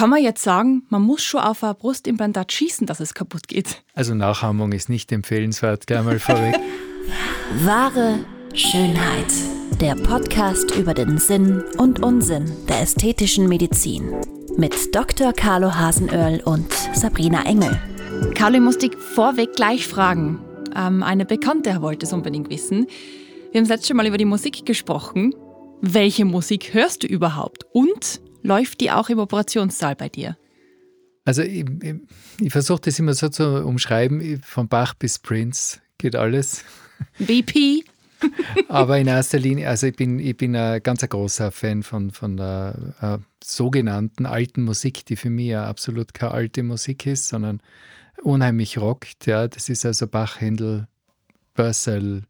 Kann 0.00 0.08
man 0.08 0.22
jetzt 0.22 0.42
sagen, 0.42 0.84
man 0.88 1.02
muss 1.02 1.22
schon 1.22 1.42
auf 1.42 1.62
ein 1.62 1.74
Brustimplantat 1.76 2.50
schießen, 2.50 2.86
dass 2.86 3.00
es 3.00 3.12
kaputt 3.12 3.48
geht? 3.48 3.82
Also 3.92 4.14
Nachahmung 4.14 4.72
ist 4.72 4.88
nicht 4.88 5.12
empfehlenswert, 5.12 5.86
gleich 5.86 6.02
mal 6.02 6.18
vorweg. 6.18 6.54
Wahre 7.64 8.20
Schönheit. 8.54 9.30
Der 9.78 9.96
Podcast 9.96 10.74
über 10.74 10.94
den 10.94 11.18
Sinn 11.18 11.62
und 11.76 12.02
Unsinn 12.02 12.50
der 12.66 12.80
ästhetischen 12.80 13.46
Medizin. 13.46 14.10
Mit 14.56 14.94
Dr. 14.94 15.34
Carlo 15.34 15.74
Hasenöhrl 15.74 16.40
und 16.46 16.72
Sabrina 16.94 17.44
Engel. 17.44 17.78
Carlo, 18.34 18.54
ich 18.54 18.62
muss 18.62 18.78
dich 18.78 18.96
vorweg 18.96 19.52
gleich 19.54 19.86
fragen. 19.86 20.38
Ähm, 20.74 21.02
eine 21.02 21.26
Bekannte 21.26 21.82
wollte 21.82 22.06
es 22.06 22.14
unbedingt 22.14 22.48
wissen. 22.48 22.86
Wir 23.52 23.60
haben 23.60 23.68
das 23.68 23.76
letzte 23.76 23.92
Mal 23.92 24.06
über 24.06 24.16
die 24.16 24.24
Musik 24.24 24.64
gesprochen. 24.64 25.34
Welche 25.82 26.24
Musik 26.24 26.72
hörst 26.72 27.02
du 27.02 27.06
überhaupt? 27.06 27.66
Und 27.74 28.22
läuft 28.42 28.80
die 28.80 28.90
auch 28.90 29.08
im 29.08 29.18
Operationssaal 29.18 29.96
bei 29.96 30.08
dir? 30.08 30.36
Also 31.24 31.42
ich, 31.42 31.64
ich, 31.82 31.94
ich 32.40 32.52
versuche 32.52 32.80
das 32.82 32.98
immer 32.98 33.14
so 33.14 33.28
zu 33.28 33.64
umschreiben, 33.64 34.40
von 34.42 34.68
Bach 34.68 34.94
bis 34.94 35.18
Prince 35.18 35.80
geht 35.98 36.16
alles. 36.16 36.64
BP? 37.18 37.84
Aber 38.68 38.98
in 38.98 39.06
erster 39.06 39.38
Linie, 39.38 39.68
also 39.68 39.86
ich 39.86 39.96
bin, 39.96 40.18
ich 40.18 40.36
bin 40.36 40.54
ein 40.56 40.82
ganz 40.82 41.00
großer 41.00 41.50
Fan 41.52 41.82
von, 41.82 42.10
von 42.10 42.36
der 42.36 42.94
äh, 43.00 43.18
sogenannten 43.42 44.26
alten 44.26 44.62
Musik, 44.62 45.06
die 45.06 45.16
für 45.16 45.30
mich 45.30 45.48
ja 45.48 45.66
absolut 45.66 46.14
keine 46.14 46.32
alte 46.32 46.62
Musik 46.62 47.06
ist, 47.06 47.28
sondern 47.28 47.60
unheimlich 48.22 48.78
rockt. 48.78 49.26
Ja. 49.26 49.48
Das 49.48 49.68
ist 49.68 49.86
also 49.86 50.06
Bach, 50.06 50.40
Händel, 50.40 50.86
Purcell, 51.54 52.24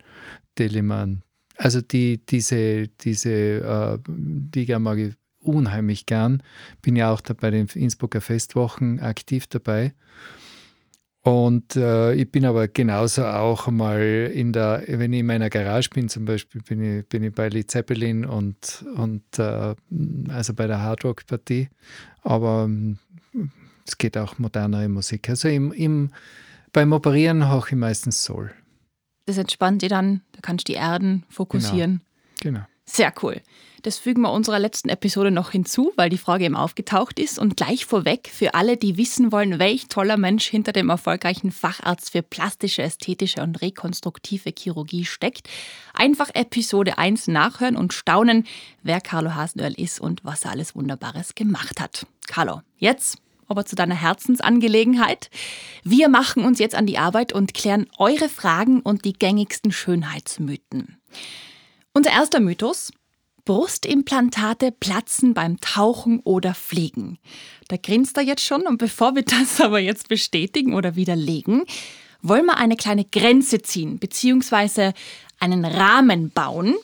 Telemann. 0.54 1.22
Also 1.56 1.80
die, 1.80 2.24
diese, 2.24 2.88
diese 2.88 3.30
äh, 3.30 3.98
die 4.06 4.78
mag 4.78 4.98
ich 4.98 5.14
unheimlich 5.40 6.06
gern. 6.06 6.42
Bin 6.82 6.96
ja 6.96 7.12
auch 7.12 7.20
da 7.20 7.34
bei 7.34 7.50
den 7.50 7.66
Innsbrucker 7.66 8.20
Festwochen 8.20 9.00
aktiv 9.00 9.46
dabei. 9.46 9.94
Und 11.22 11.76
äh, 11.76 12.14
ich 12.14 12.30
bin 12.30 12.46
aber 12.46 12.66
genauso 12.68 13.26
auch 13.26 13.70
mal 13.70 14.00
in 14.32 14.54
der, 14.54 14.84
wenn 14.86 15.12
ich 15.12 15.20
in 15.20 15.26
meiner 15.26 15.50
Garage 15.50 15.90
bin, 15.90 16.08
zum 16.08 16.24
Beispiel, 16.24 16.62
bin 16.62 16.82
ich, 16.82 17.06
bin 17.08 17.22
ich 17.22 17.34
bei 17.34 17.48
Led 17.50 17.70
Zeppelin 17.70 18.24
und, 18.24 18.84
und 18.96 19.22
äh, 19.38 19.74
also 20.28 20.54
bei 20.54 20.66
der 20.66 20.80
Hardrock-Partie. 20.80 21.68
Aber 22.22 22.64
ähm, 22.64 22.98
es 23.86 23.98
geht 23.98 24.16
auch 24.16 24.38
modernere 24.38 24.88
Musik. 24.88 25.28
Also 25.28 25.48
im, 25.48 25.72
im, 25.72 26.10
beim 26.72 26.92
Operieren 26.92 27.50
höre 27.50 27.66
ich 27.68 27.76
meistens 27.76 28.24
Soul. 28.24 28.52
Das 29.26 29.36
entspannt 29.36 29.82
dir 29.82 29.90
dann, 29.90 30.22
da 30.32 30.40
kannst 30.40 30.68
du 30.68 30.72
die 30.72 30.78
Erden 30.78 31.24
fokussieren. 31.28 32.00
Genau. 32.40 32.60
genau. 32.60 32.66
Sehr 32.92 33.12
cool. 33.22 33.40
Das 33.82 33.98
fügen 33.98 34.22
wir 34.22 34.32
unserer 34.32 34.58
letzten 34.58 34.88
Episode 34.88 35.30
noch 35.30 35.52
hinzu, 35.52 35.92
weil 35.96 36.10
die 36.10 36.18
Frage 36.18 36.44
eben 36.44 36.56
aufgetaucht 36.56 37.20
ist. 37.20 37.38
Und 37.38 37.56
gleich 37.56 37.86
vorweg 37.86 38.28
für 38.30 38.54
alle, 38.54 38.76
die 38.76 38.96
wissen 38.96 39.30
wollen, 39.30 39.60
welch 39.60 39.86
toller 39.86 40.16
Mensch 40.16 40.46
hinter 40.46 40.72
dem 40.72 40.90
erfolgreichen 40.90 41.52
Facharzt 41.52 42.10
für 42.10 42.22
plastische, 42.22 42.82
ästhetische 42.82 43.42
und 43.42 43.62
rekonstruktive 43.62 44.52
Chirurgie 44.56 45.04
steckt, 45.04 45.48
einfach 45.94 46.30
Episode 46.34 46.98
1 46.98 47.28
nachhören 47.28 47.76
und 47.76 47.94
staunen, 47.94 48.44
wer 48.82 49.00
Carlo 49.00 49.34
Hasenöhrl 49.34 49.74
ist 49.74 50.00
und 50.00 50.24
was 50.24 50.44
er 50.44 50.50
alles 50.50 50.74
Wunderbares 50.74 51.36
gemacht 51.36 51.80
hat. 51.80 52.06
Carlo, 52.26 52.60
jetzt 52.76 53.18
aber 53.46 53.66
zu 53.66 53.76
deiner 53.76 53.96
Herzensangelegenheit. 53.96 55.30
Wir 55.84 56.08
machen 56.08 56.44
uns 56.44 56.58
jetzt 56.58 56.74
an 56.74 56.86
die 56.86 56.98
Arbeit 56.98 57.32
und 57.32 57.54
klären 57.54 57.86
eure 57.98 58.28
Fragen 58.28 58.80
und 58.80 59.04
die 59.04 59.12
gängigsten 59.12 59.72
Schönheitsmythen. 59.72 60.98
Unser 61.92 62.10
erster 62.12 62.40
Mythos. 62.40 62.92
Brustimplantate 63.44 64.70
platzen 64.70 65.34
beim 65.34 65.60
Tauchen 65.60 66.20
oder 66.20 66.54
Fliegen. 66.54 67.18
Da 67.68 67.76
grinst 67.78 68.16
er 68.16 68.22
jetzt 68.22 68.44
schon 68.44 68.66
und 68.66 68.78
bevor 68.78 69.16
wir 69.16 69.22
das 69.22 69.60
aber 69.60 69.80
jetzt 69.80 70.08
bestätigen 70.08 70.74
oder 70.74 70.94
widerlegen, 70.94 71.64
wollen 72.22 72.46
wir 72.46 72.58
eine 72.58 72.76
kleine 72.76 73.04
Grenze 73.04 73.60
ziehen 73.62 73.98
bzw. 73.98 74.92
einen 75.40 75.64
Rahmen 75.64 76.30
bauen. 76.30 76.76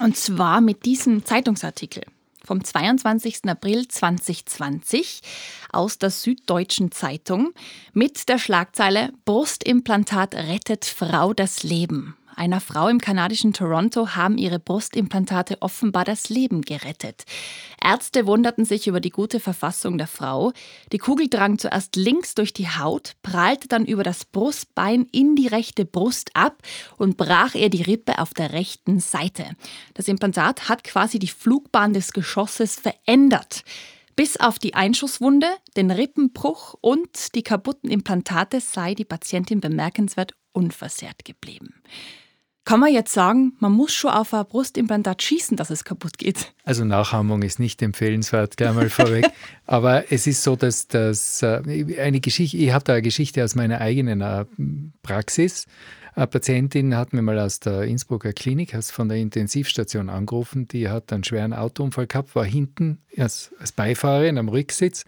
Und 0.00 0.18
zwar 0.18 0.60
mit 0.60 0.84
diesem 0.84 1.24
Zeitungsartikel 1.24 2.02
vom 2.44 2.62
22. 2.62 3.44
April 3.46 3.88
2020 3.88 5.20
aus 5.72 5.98
der 5.98 6.10
Süddeutschen 6.10 6.92
Zeitung 6.92 7.54
mit 7.94 8.28
der 8.28 8.38
Schlagzeile 8.38 9.12
Brustimplantat 9.24 10.34
rettet 10.34 10.84
Frau 10.84 11.32
das 11.32 11.62
Leben 11.62 12.16
einer 12.36 12.60
Frau 12.60 12.88
im 12.88 13.00
kanadischen 13.00 13.52
Toronto 13.52 14.10
haben 14.14 14.36
ihre 14.36 14.58
Brustimplantate 14.58 15.56
offenbar 15.60 16.04
das 16.04 16.28
Leben 16.28 16.60
gerettet. 16.60 17.24
Ärzte 17.82 18.26
wunderten 18.26 18.64
sich 18.64 18.86
über 18.86 19.00
die 19.00 19.10
gute 19.10 19.40
Verfassung 19.40 19.96
der 19.96 20.06
Frau. 20.06 20.52
Die 20.92 20.98
Kugel 20.98 21.28
drang 21.28 21.58
zuerst 21.58 21.96
links 21.96 22.34
durch 22.34 22.52
die 22.52 22.68
Haut, 22.68 23.12
prallte 23.22 23.68
dann 23.68 23.86
über 23.86 24.02
das 24.02 24.26
Brustbein 24.26 25.06
in 25.12 25.34
die 25.34 25.46
rechte 25.46 25.86
Brust 25.86 26.30
ab 26.34 26.62
und 26.98 27.16
brach 27.16 27.54
ihr 27.54 27.70
die 27.70 27.82
Rippe 27.82 28.18
auf 28.18 28.34
der 28.34 28.52
rechten 28.52 29.00
Seite. 29.00 29.46
Das 29.94 30.06
Implantat 30.06 30.68
hat 30.68 30.84
quasi 30.84 31.18
die 31.18 31.28
Flugbahn 31.28 31.94
des 31.94 32.12
Geschosses 32.12 32.76
verändert. 32.76 33.64
Bis 34.14 34.38
auf 34.38 34.58
die 34.58 34.74
Einschusswunde, 34.74 35.48
den 35.76 35.90
Rippenbruch 35.90 36.74
und 36.80 37.34
die 37.34 37.42
kaputten 37.42 37.90
Implantate 37.90 38.60
sei 38.60 38.94
die 38.94 39.04
Patientin 39.04 39.60
bemerkenswert 39.60 40.34
unversehrt 40.52 41.24
geblieben. 41.24 41.74
Kann 42.66 42.80
man 42.80 42.92
jetzt 42.92 43.12
sagen, 43.12 43.52
man 43.60 43.70
muss 43.70 43.94
schon 43.94 44.10
auf 44.10 44.34
ein 44.34 44.44
Brustimplantat 44.44 45.22
schießen, 45.22 45.56
dass 45.56 45.70
es 45.70 45.84
kaputt 45.84 46.18
geht? 46.18 46.52
Also 46.64 46.84
Nachahmung 46.84 47.42
ist 47.42 47.60
nicht 47.60 47.80
empfehlenswert, 47.80 48.56
gleich 48.56 48.74
mal 48.74 48.90
vorweg. 48.90 49.24
Aber 49.66 50.10
es 50.10 50.26
ist 50.26 50.42
so, 50.42 50.56
dass 50.56 50.88
das 50.88 51.44
äh, 51.44 51.62
eine 52.00 52.18
Geschichte, 52.18 52.56
ich 52.56 52.72
habe 52.72 52.82
da 52.82 52.94
eine 52.94 53.02
Geschichte 53.02 53.44
aus 53.44 53.54
meiner 53.54 53.80
eigenen 53.80 54.20
äh, 54.20 54.46
Praxis. 55.02 55.66
Eine 56.16 56.26
Patientin 56.26 56.96
hat 56.96 57.12
mir 57.12 57.22
mal 57.22 57.38
aus 57.38 57.60
der 57.60 57.82
Innsbrucker 57.82 58.32
Klinik, 58.32 58.74
also 58.74 58.92
von 58.92 59.08
der 59.08 59.18
Intensivstation 59.18 60.10
angerufen, 60.10 60.66
die 60.66 60.88
hat 60.88 61.12
einen 61.12 61.22
schweren 61.22 61.52
Autounfall 61.52 62.08
gehabt, 62.08 62.34
war 62.34 62.44
hinten 62.44 62.98
als, 63.16 63.52
als 63.60 63.70
Beifahrerin 63.70 64.38
am 64.38 64.48
Rücksitz 64.48 65.04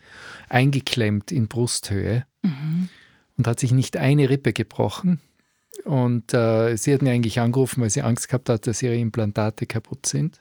eingeklemmt 0.48 1.32
in 1.32 1.48
Brusthöhe 1.48 2.24
mhm. 2.42 2.88
und 3.36 3.48
hat 3.48 3.58
sich 3.58 3.72
nicht 3.72 3.96
eine 3.96 4.30
Rippe 4.30 4.52
gebrochen 4.52 5.20
und 5.88 6.34
äh, 6.34 6.76
sie 6.76 6.92
hat 6.92 7.00
mir 7.00 7.12
eigentlich 7.12 7.40
angerufen, 7.40 7.80
weil 7.80 7.88
sie 7.88 8.02
Angst 8.02 8.28
gehabt 8.28 8.50
hat, 8.50 8.66
dass 8.66 8.82
ihre 8.82 8.96
Implantate 8.96 9.64
kaputt 9.64 10.04
sind. 10.04 10.38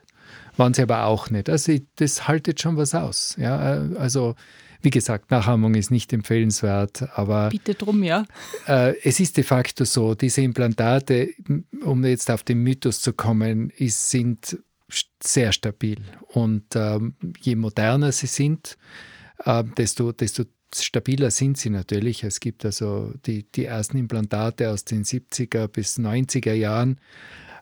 Waren 0.57 0.73
sie 0.73 0.81
aber 0.81 1.05
auch 1.05 1.29
nicht. 1.29 1.49
Also 1.49 1.73
das 1.95 2.27
haltet 2.27 2.59
schon 2.59 2.75
was 2.75 2.93
aus. 2.93 3.37
Ja, 3.39 3.75
äh, 3.75 3.95
also 3.97 4.35
wie 4.81 4.89
gesagt, 4.89 5.31
Nachahmung 5.31 5.75
ist 5.75 5.89
nicht 5.89 6.11
empfehlenswert, 6.11 7.17
aber. 7.17 7.47
Bitte 7.49 7.75
drum, 7.75 8.03
ja. 8.03 8.25
Äh, 8.67 8.95
es 9.03 9.21
ist 9.21 9.37
de 9.37 9.45
facto 9.45 9.85
so, 9.85 10.15
diese 10.15 10.41
Implantate, 10.41 11.29
um 11.81 12.03
jetzt 12.03 12.29
auf 12.29 12.43
den 12.43 12.61
Mythos 12.61 12.99
zu 12.99 13.13
kommen, 13.13 13.69
ist, 13.69 14.09
sind 14.09 14.59
sehr 15.23 15.53
stabil. 15.53 15.99
Und 16.27 16.75
ähm, 16.75 17.15
je 17.39 17.55
moderner 17.55 18.11
sie 18.11 18.27
sind, 18.27 18.77
äh, 19.45 19.63
desto, 19.77 20.11
desto 20.11 20.43
stabiler 20.75 21.31
sind 21.31 21.57
sie 21.57 21.69
natürlich. 21.69 22.23
Es 22.23 22.39
gibt 22.39 22.65
also 22.65 23.13
die, 23.25 23.43
die 23.51 23.65
ersten 23.65 23.97
Implantate 23.97 24.69
aus 24.69 24.85
den 24.85 25.03
70er 25.03 25.67
bis 25.67 25.97
90er 25.97 26.53
Jahren 26.53 26.99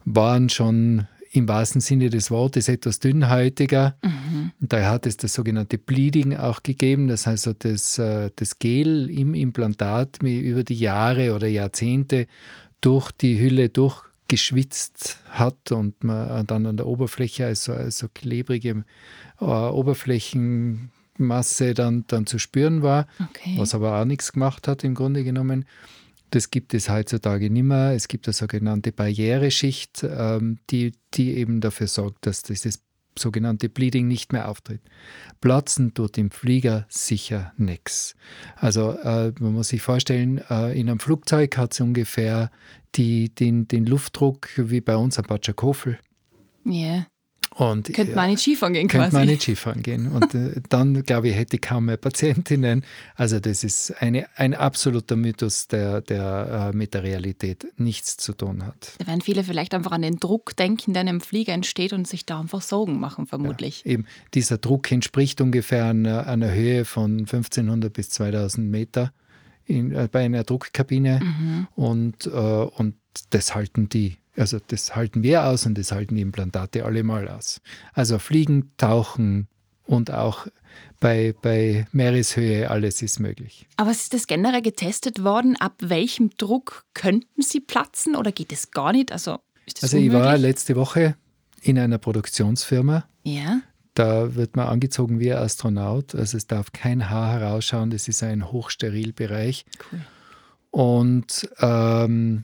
waren 0.05 0.49
schon 0.49 1.07
im 1.35 1.47
wahrsten 1.47 1.81
Sinne 1.81 2.09
des 2.09 2.31
Wortes 2.31 2.69
etwas 2.69 2.99
dünnhäutiger. 2.99 3.97
Mhm. 4.03 4.51
Da 4.59 4.89
hat 4.89 5.05
es 5.05 5.17
das 5.17 5.33
sogenannte 5.33 5.77
Bleeding 5.77 6.35
auch 6.35 6.63
gegeben, 6.63 7.07
das 7.07 7.27
heißt, 7.27 7.55
das, 7.59 7.97
äh, 7.97 8.31
das 8.35 8.59
Gel 8.59 9.09
im 9.09 9.33
Implantat 9.33 10.23
über 10.23 10.63
die 10.63 10.75
Jahre 10.75 11.33
oder 11.35 11.47
Jahrzehnte 11.47 12.27
durch 12.79 13.11
die 13.11 13.39
Hülle 13.39 13.69
durchgeschwitzt 13.69 15.19
hat 15.29 15.72
und 15.72 16.03
man 16.03 16.45
dann 16.47 16.66
an 16.66 16.77
der 16.77 16.87
Oberfläche 16.87 17.45
also, 17.45 17.73
also 17.73 18.07
klebrige 18.13 18.85
äh, 19.41 19.45
Oberflächen 19.45 20.91
Masse 21.18 21.74
dann, 21.74 22.06
dann 22.08 22.26
zu 22.26 22.40
spüren 22.40 22.82
war, 22.82 23.08
okay. 23.20 23.56
was 23.58 23.73
aber 23.73 24.00
auch 24.00 24.06
nichts 24.06 24.34
gemacht 24.34 24.67
hat 24.67 24.84
im 24.84 24.96
Grunde 24.96 25.23
genommen. 25.23 25.66
Das 26.32 26.52
gibt 26.52 26.73
es 26.73 26.90
heutzutage 26.90 27.50
nicht 27.50 27.64
mehr. 27.64 27.91
Es 27.94 28.08
gibt 28.08 28.28
eine 28.28 28.34
sogenannte 28.34 28.91
Barriereschicht, 28.91 30.03
ähm, 30.03 30.58
die, 30.70 30.94
die 31.14 31.38
eben 31.38 31.62
dafür 31.62 31.88
sorgt, 31.88 32.26
dass 32.26 32.41
dieses 32.41 32.82
sogenannte 33.17 33.70
Bleeding 33.70 34.08
nicht 34.08 34.34
mehr 34.34 34.50
auftritt. 34.50 34.82
Platzen 35.40 35.94
tut 35.94 36.17
im 36.17 36.32
Flieger 36.32 36.85
sicher 36.90 37.53
nichts. 37.58 38.16
Also 38.56 38.91
äh, 38.91 39.32
man 39.40 39.53
muss 39.53 39.70
sich 39.70 39.82
vorstellen, 39.82 40.41
äh, 40.50 40.78
in 40.78 40.90
einem 40.90 41.00
Flugzeug 41.00 41.58
hat 41.58 41.73
es 41.73 41.79
ungefähr 41.79 42.52
die, 42.96 43.34
den, 43.34 43.68
den 43.68 43.85
Luftdruck 43.85 44.50
wie 44.58 44.82
bei 44.82 44.96
uns 44.96 45.18
ein 45.18 45.26
Patschakofel. 45.26 46.00
Yeah. 46.66 47.06
Und, 47.57 47.93
könnte 47.93 48.16
man 48.16 48.29
nicht 48.29 48.41
Skifahren 48.41 48.73
gehen 48.73 48.90
könnte 48.90 49.07
quasi. 49.07 49.16
man 49.16 49.28
nicht 49.28 49.41
Skifahren 49.43 49.81
gehen. 49.81 50.11
Und 50.11 50.35
äh, 50.35 50.59
dann, 50.69 51.03
glaube 51.03 51.29
ich, 51.29 51.35
hätte 51.35 51.55
ich 51.55 51.61
kaum 51.61 51.85
mehr 51.85 51.96
Patientinnen. 51.96 52.84
Also 53.16 53.40
das 53.40 53.63
ist 53.63 53.91
eine, 54.02 54.28
ein 54.35 54.53
absoluter 54.53 55.16
Mythos, 55.16 55.69
der, 55.69 56.02
der 56.02 56.72
äh, 56.73 56.75
mit 56.75 56.93
der 56.93 57.03
Realität 57.03 57.66
nichts 57.78 58.17
zu 58.17 58.34
tun 58.34 58.66
hat. 58.66 58.91
Da 58.97 59.07
werden 59.07 59.22
viele 59.22 59.46
vielleicht 59.46 59.73
einfach 59.73 59.93
an 59.93 60.02
den 60.02 60.17
Druck 60.17 60.57
denken, 60.57 60.93
der 60.93 61.02
einem 61.02 61.22
Flieger 61.22 61.53
entsteht 61.53 61.93
und 61.93 62.05
sich 62.05 62.25
da 62.25 62.41
einfach 62.41 62.61
Sorgen 62.61 62.99
machen, 62.99 63.25
vermutlich. 63.25 63.84
Ja, 63.85 63.91
eben, 63.91 64.05
dieser 64.34 64.58
Druck 64.58 64.91
entspricht 64.91 65.40
ungefähr 65.40 65.85
einer, 65.85 66.28
einer 66.28 66.51
Höhe 66.51 66.84
von 66.84 67.19
1500 67.19 67.93
bis 67.93 68.09
2000 68.09 68.69
Meter 68.69 69.13
in, 69.63 69.93
äh, 69.93 70.09
bei 70.11 70.25
einer 70.25 70.43
Druckkabine. 70.43 71.22
Mhm. 71.23 71.67
Und, 71.75 72.28
äh, 72.28 72.29
und 72.29 72.96
das 73.29 73.55
halten 73.55 73.87
die 73.87 74.17
also 74.37 74.59
das 74.67 74.96
halten 74.96 75.23
wir 75.23 75.46
aus 75.46 75.66
und 75.66 75.78
das 75.78 75.91
halten 75.91 76.16
die 76.16 76.22
Implantate 76.22 76.85
allemal 76.85 77.28
aus. 77.28 77.61
Also 77.93 78.20
Fliegen, 78.20 78.72
Tauchen 78.78 79.47
und 79.85 80.11
auch 80.11 80.47
bei, 80.99 81.35
bei 81.41 81.87
Meereshöhe 81.91 82.70
alles 82.70 83.02
ist 83.02 83.20
möglich. 83.20 83.67
Aber 83.78 83.91
ist 83.91 84.14
das 84.14 84.28
generell 84.28 84.61
getestet 84.61 85.23
worden? 85.23 85.55
Ab 85.58 85.76
welchem 85.79 86.32
Druck 86.37 86.85
könnten 86.93 87.41
sie 87.41 87.59
platzen 87.59 88.16
oder 88.16 88.32
geht 88.32 88.52
es 88.52 88.72
gar 88.72 88.91
nicht? 88.91 89.11
Also, 89.11 89.40
also 89.82 89.97
unmöglich? 89.97 90.08
ich 90.08 90.14
war 90.14 90.37
letzte 90.37 90.76
Woche 90.76 91.16
in 91.61 91.79
einer 91.79 91.97
Produktionsfirma. 91.97 93.05
Ja. 93.23 93.61
Da 93.93 94.35
wird 94.35 94.55
man 94.55 94.67
angezogen 94.67 95.20
wie 95.20 95.32
ein 95.32 95.40
Astronaut. 95.40 96.16
Also 96.16 96.37
es 96.37 96.47
darf 96.47 96.72
kein 96.72 97.09
Haar 97.09 97.40
herausschauen. 97.40 97.91
Das 97.91 98.08
ist 98.08 98.22
ein 98.23 98.52
Hochsterilbereich. 98.52 99.66
Cool. 99.91 100.02
Und 100.72 101.49
ähm, 101.61 102.43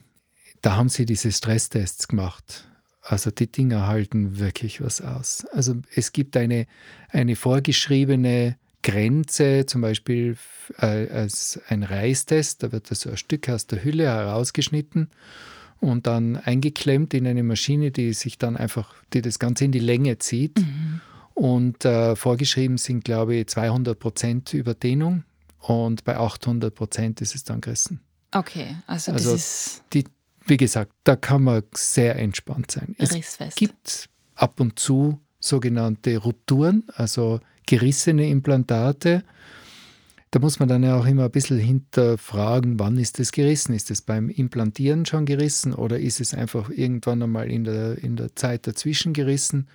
da 0.62 0.76
haben 0.76 0.88
sie 0.88 1.04
diese 1.04 1.30
Stresstests 1.30 2.08
gemacht. 2.08 2.68
Also 3.02 3.30
die 3.30 3.50
Dinger 3.50 3.88
halten 3.88 4.38
wirklich 4.38 4.80
was 4.80 5.00
aus. 5.00 5.44
Also 5.52 5.74
es 5.94 6.12
gibt 6.12 6.36
eine, 6.36 6.66
eine 7.10 7.34
vorgeschriebene 7.34 8.56
Grenze, 8.82 9.66
zum 9.66 9.80
Beispiel 9.80 10.36
äh, 10.78 11.08
als 11.08 11.60
ein 11.68 11.82
Reistest, 11.82 12.62
da 12.62 12.72
wird 12.72 12.86
so 12.86 13.10
ein 13.10 13.16
Stück 13.16 13.48
aus 13.48 13.66
der 13.66 13.84
Hülle 13.84 14.04
herausgeschnitten 14.04 15.10
und 15.80 16.06
dann 16.06 16.36
eingeklemmt 16.36 17.12
in 17.12 17.26
eine 17.26 17.42
Maschine, 17.42 17.90
die 17.90 18.12
sich 18.12 18.38
dann 18.38 18.56
einfach, 18.56 18.94
die 19.12 19.22
das 19.22 19.40
Ganze 19.40 19.64
in 19.64 19.72
die 19.72 19.80
Länge 19.80 20.18
zieht. 20.18 20.58
Mhm. 20.58 21.00
Und 21.34 21.84
äh, 21.84 22.14
vorgeschrieben 22.14 22.76
sind, 22.76 23.04
glaube 23.04 23.36
ich, 23.36 23.46
200 23.48 23.98
Prozent 23.98 24.52
Überdehnung 24.52 25.24
und 25.58 26.04
bei 26.04 26.16
800 26.16 26.74
Prozent 26.74 27.20
ist 27.20 27.34
es 27.34 27.42
dann 27.42 27.60
gerissen. 27.60 28.00
Okay, 28.32 28.76
also, 28.86 29.12
Also 29.12 29.32
das 29.32 29.40
ist 29.40 29.82
Die, 29.92 30.04
wie 30.46 30.56
gesagt, 30.56 30.92
da 31.04 31.16
kann 31.16 31.44
man 31.44 31.62
sehr 31.74 32.16
entspannt 32.16 32.70
sein. 32.70 32.94
Es 32.98 33.14
rissfest. 33.14 33.56
gibt 33.56 34.08
ab 34.34 34.60
und 34.60 34.78
zu 34.78 35.20
sogenannte 35.38 36.16
Rupturen, 36.18 36.84
also 36.94 37.40
gerissene 37.66 38.28
Implantate. 38.28 39.24
Da 40.30 40.40
muss 40.40 40.58
man 40.58 40.68
dann 40.68 40.82
ja 40.82 40.98
auch 40.98 41.04
immer 41.04 41.24
ein 41.24 41.30
bisschen 41.30 41.58
hinterfragen, 41.58 42.78
wann 42.78 42.96
ist 42.96 43.18
das 43.18 43.32
gerissen? 43.32 43.74
Ist 43.74 43.90
es 43.90 44.00
beim 44.00 44.30
Implantieren 44.30 45.04
schon 45.04 45.26
gerissen 45.26 45.74
oder 45.74 45.98
ist 45.98 46.20
es 46.20 46.32
einfach 46.32 46.70
irgendwann 46.70 47.22
einmal 47.22 47.50
in 47.50 47.64
der, 47.64 47.98
in 47.98 48.16
der 48.16 48.34
Zeit 48.34 48.66
dazwischen 48.66 49.12
gerissen? 49.12 49.68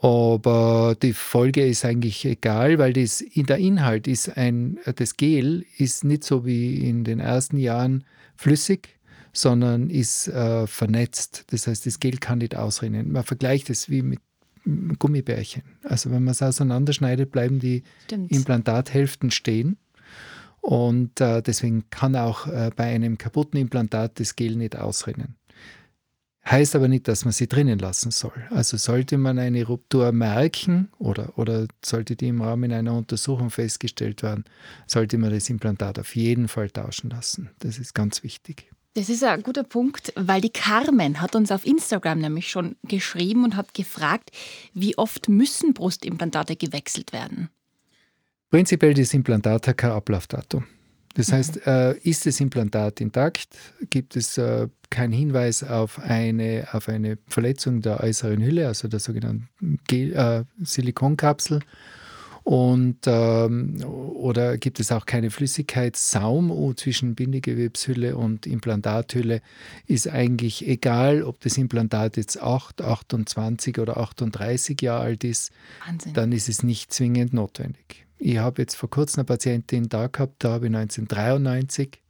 Aber 0.00 0.96
die 1.00 1.12
Folge 1.12 1.66
ist 1.66 1.84
eigentlich 1.84 2.24
egal, 2.24 2.78
weil 2.78 2.92
das, 2.92 3.24
der 3.34 3.58
Inhalt 3.58 4.06
ist 4.06 4.36
ein, 4.36 4.78
das 4.96 5.16
Gel 5.16 5.64
ist 5.78 6.04
nicht 6.04 6.24
so 6.24 6.44
wie 6.44 6.88
in 6.88 7.04
den 7.04 7.18
ersten 7.18 7.58
Jahren 7.58 8.04
flüssig, 8.36 8.95
sondern 9.36 9.90
ist 9.90 10.28
äh, 10.28 10.66
vernetzt. 10.66 11.44
Das 11.48 11.66
heißt, 11.66 11.86
das 11.86 12.00
Gel 12.00 12.18
kann 12.18 12.38
nicht 12.38 12.56
ausrinnen. 12.56 13.12
Man 13.12 13.24
vergleicht 13.24 13.70
es 13.70 13.90
wie 13.90 14.02
mit 14.02 14.20
Gummibärchen. 14.98 15.62
Also 15.84 16.10
wenn 16.10 16.24
man 16.24 16.32
es 16.32 16.42
auseinanderschneidet, 16.42 17.30
bleiben 17.30 17.60
die 17.60 17.84
Stimmt. 18.04 18.32
Implantathälften 18.32 19.30
stehen. 19.30 19.76
Und 20.60 21.20
äh, 21.20 21.42
deswegen 21.42 21.88
kann 21.90 22.16
auch 22.16 22.48
äh, 22.48 22.70
bei 22.74 22.86
einem 22.86 23.18
kaputten 23.18 23.60
Implantat 23.60 24.18
das 24.18 24.34
Gel 24.34 24.56
nicht 24.56 24.76
ausrinnen. 24.76 25.36
Heißt 26.48 26.76
aber 26.76 26.86
nicht, 26.86 27.08
dass 27.08 27.24
man 27.24 27.32
sie 27.32 27.48
drinnen 27.48 27.78
lassen 27.78 28.12
soll. 28.12 28.44
Also 28.50 28.76
sollte 28.76 29.18
man 29.18 29.38
eine 29.38 29.64
Ruptur 29.64 30.12
merken 30.12 30.88
oder, 30.98 31.36
oder 31.38 31.66
sollte 31.84 32.14
die 32.14 32.28
im 32.28 32.40
Rahmen 32.40 32.72
einer 32.72 32.94
Untersuchung 32.94 33.50
festgestellt 33.50 34.22
werden, 34.22 34.44
sollte 34.86 35.18
man 35.18 35.30
das 35.30 35.50
Implantat 35.50 35.98
auf 35.98 36.14
jeden 36.14 36.46
Fall 36.46 36.70
tauschen 36.70 37.10
lassen. 37.10 37.50
Das 37.58 37.78
ist 37.78 37.94
ganz 37.94 38.22
wichtig. 38.22 38.70
Das 38.96 39.10
ist 39.10 39.22
ein 39.22 39.42
guter 39.42 39.62
Punkt, 39.62 40.10
weil 40.16 40.40
die 40.40 40.48
Carmen 40.48 41.20
hat 41.20 41.36
uns 41.36 41.52
auf 41.52 41.66
Instagram 41.66 42.18
nämlich 42.18 42.48
schon 42.48 42.76
geschrieben 42.82 43.44
und 43.44 43.54
hat 43.54 43.74
gefragt, 43.74 44.30
wie 44.72 44.96
oft 44.96 45.28
müssen 45.28 45.74
Brustimplantate 45.74 46.56
gewechselt 46.56 47.12
werden? 47.12 47.50
Prinzipiell 48.48 48.94
das 48.94 49.12
Implantat 49.12 49.68
hat 49.68 49.76
kein 49.76 49.90
Ablaufdatum. 49.90 50.64
Das 51.12 51.30
heißt, 51.30 51.66
äh, 51.66 51.98
ist 51.98 52.24
das 52.24 52.40
Implantat 52.40 53.02
intakt, 53.02 53.48
gibt 53.90 54.16
es 54.16 54.38
äh, 54.38 54.68
keinen 54.88 55.12
Hinweis 55.12 55.62
auf 55.62 55.98
eine, 55.98 56.66
auf 56.72 56.88
eine 56.88 57.18
Verletzung 57.28 57.82
der 57.82 58.00
äußeren 58.00 58.42
Hülle, 58.42 58.66
also 58.66 58.88
der 58.88 59.00
sogenannten 59.00 59.78
Gel, 59.88 60.14
äh, 60.14 60.44
Silikonkapsel. 60.64 61.60
Und, 62.46 62.98
ähm, 63.06 63.82
oder 63.84 64.56
gibt 64.56 64.78
es 64.78 64.92
auch 64.92 65.04
keine 65.04 65.30
Flüssigkeitssaum 65.30 66.52
oh, 66.52 66.72
zwischen 66.74 67.16
Bindegewebshülle 67.16 68.16
und 68.16 68.46
Implantathülle, 68.46 69.42
ist 69.88 70.06
eigentlich 70.08 70.64
egal, 70.64 71.24
ob 71.24 71.40
das 71.40 71.58
Implantat 71.58 72.16
jetzt 72.16 72.40
8, 72.40 72.82
28 72.82 73.80
oder 73.80 73.96
38 73.96 74.80
Jahre 74.80 75.00
alt 75.00 75.24
ist, 75.24 75.50
Wahnsinn. 75.84 76.14
dann 76.14 76.30
ist 76.30 76.48
es 76.48 76.62
nicht 76.62 76.92
zwingend 76.92 77.32
notwendig. 77.32 78.06
Ich 78.20 78.38
habe 78.38 78.62
jetzt 78.62 78.76
vor 78.76 78.90
kurzem 78.90 79.22
eine 79.22 79.24
Patientin 79.24 79.88
da 79.88 80.06
gehabt, 80.06 80.44
da 80.44 80.52
habe 80.52 80.66
ich 80.68 80.76
1993 80.76 82.00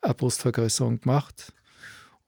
eine 0.00 0.14
Brustvergrößerung 0.14 1.02
gemacht 1.02 1.52